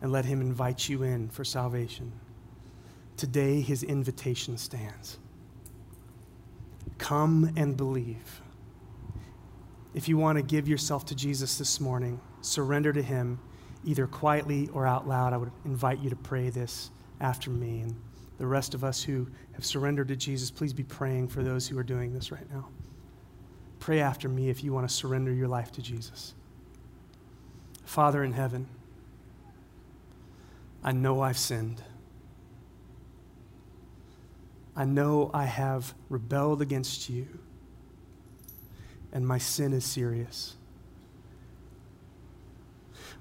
and 0.00 0.12
let 0.12 0.24
him 0.24 0.40
invite 0.40 0.88
you 0.88 1.02
in 1.02 1.28
for 1.28 1.44
salvation. 1.44 2.12
Today, 3.16 3.60
his 3.60 3.82
invitation 3.82 4.58
stands. 4.58 5.18
Come 6.98 7.52
and 7.56 7.76
believe. 7.76 8.42
If 9.94 10.08
you 10.08 10.18
want 10.18 10.36
to 10.38 10.42
give 10.42 10.68
yourself 10.68 11.04
to 11.06 11.14
Jesus 11.14 11.56
this 11.56 11.80
morning, 11.80 12.20
surrender 12.40 12.92
to 12.92 13.02
him, 13.02 13.38
either 13.84 14.06
quietly 14.06 14.68
or 14.72 14.86
out 14.86 15.06
loud. 15.06 15.32
I 15.32 15.36
would 15.36 15.52
invite 15.64 16.00
you 16.00 16.10
to 16.10 16.16
pray 16.16 16.50
this 16.50 16.90
after 17.20 17.50
me. 17.50 17.80
And 17.80 17.94
the 18.38 18.46
rest 18.46 18.74
of 18.74 18.82
us 18.82 19.02
who 19.02 19.28
have 19.52 19.64
surrendered 19.64 20.08
to 20.08 20.16
Jesus, 20.16 20.50
please 20.50 20.72
be 20.72 20.82
praying 20.82 21.28
for 21.28 21.42
those 21.42 21.68
who 21.68 21.78
are 21.78 21.84
doing 21.84 22.12
this 22.12 22.32
right 22.32 22.50
now. 22.50 22.68
Pray 23.84 24.00
after 24.00 24.30
me 24.30 24.48
if 24.48 24.64
you 24.64 24.72
want 24.72 24.88
to 24.88 24.94
surrender 24.94 25.30
your 25.30 25.46
life 25.46 25.70
to 25.70 25.82
Jesus. 25.82 26.32
Father 27.84 28.24
in 28.24 28.32
heaven, 28.32 28.66
I 30.82 30.92
know 30.92 31.20
I've 31.20 31.36
sinned. 31.36 31.82
I 34.74 34.86
know 34.86 35.30
I 35.34 35.44
have 35.44 35.92
rebelled 36.08 36.62
against 36.62 37.10
you, 37.10 37.26
and 39.12 39.28
my 39.28 39.36
sin 39.36 39.74
is 39.74 39.84
serious. 39.84 40.56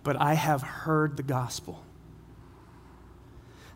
But 0.02 0.16
I 0.16 0.36
have 0.36 0.62
heard 0.62 1.18
the 1.18 1.24
gospel 1.24 1.84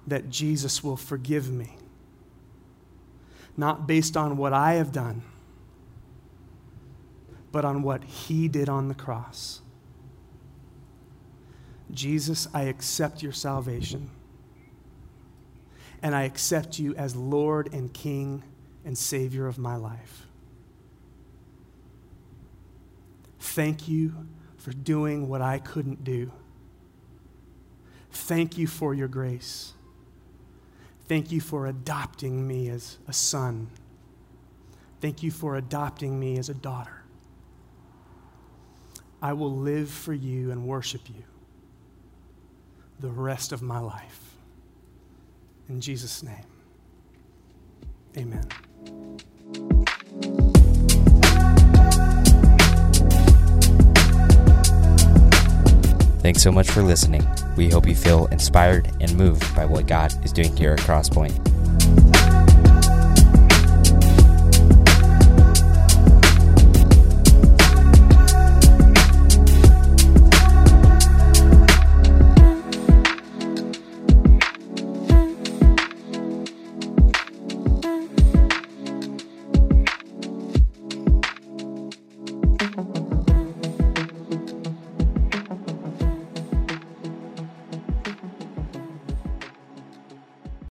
that 0.08 0.30
Jesus 0.30 0.86
will 0.86 0.96
forgive 0.96 1.52
me, 1.52 1.76
not 3.58 3.88
based 3.88 4.16
on 4.16 4.38
what 4.38 4.54
I 4.54 4.76
have 4.76 4.94
done 4.94 5.24
but 7.52 7.66
on 7.66 7.82
what 7.82 8.04
he 8.04 8.48
did 8.48 8.70
on 8.70 8.88
the 8.88 8.95
cross. 8.95 9.62
Jesus, 11.91 12.48
I 12.54 12.64
accept 12.64 13.24
your 13.24 13.32
salvation. 13.32 14.10
And 16.02 16.14
I 16.14 16.24
accept 16.24 16.78
you 16.78 16.93
as 16.95 17.16
Lord 17.16 17.74
and 17.74 17.91
King 17.91 18.43
and 18.86 18.98
Savior 18.98 19.48
of 19.48 19.58
my 19.58 19.76
life. 19.76 20.28
Thank 23.39 23.88
you 23.88 24.14
for 24.58 24.72
doing 24.72 25.28
what 25.28 25.41
I 25.41 25.60
couldn't 25.60 26.04
do. 26.04 26.32
Thank 28.12 28.58
you 28.58 28.68
for 28.68 28.93
your 28.93 29.08
grace. 29.08 29.74
Thank 31.08 31.32
you 31.32 31.39
for 31.39 31.68
adopting 31.68 32.48
me 32.48 32.70
as 32.70 32.98
a 33.08 33.14
son. 33.14 33.70
Thank 35.00 35.24
you 35.24 35.32
for 35.32 35.56
adopting 35.56 36.20
me 36.20 36.38
as 36.38 36.50
a 36.50 36.54
daughter. 36.54 36.97
I 39.22 39.34
will 39.34 39.55
live 39.55 39.89
for 39.89 40.13
you 40.13 40.51
and 40.51 40.68
worship 40.68 41.01
you 41.09 41.24
the 42.99 43.09
rest 43.09 43.51
of 43.51 43.61
my 43.61 43.80
life. 43.80 44.36
In 45.70 45.82
Jesus' 45.82 46.24
name, 46.24 46.45
amen. 48.15 48.47
Thanks 56.22 56.41
so 56.41 56.51
much 56.51 56.70
for 56.70 56.82
listening. 56.82 57.26
We 57.55 57.70
hope 57.70 57.88
you 57.88 57.95
feel 57.95 58.26
inspired 58.28 58.91
and 58.99 59.15
moved 59.15 59.55
by 59.55 59.65
what 59.65 59.88
God 59.88 60.13
is 60.26 60.34
doing 60.34 60.55
here 60.55 60.74
at 60.74 60.80
Crosspoint. 60.80 61.57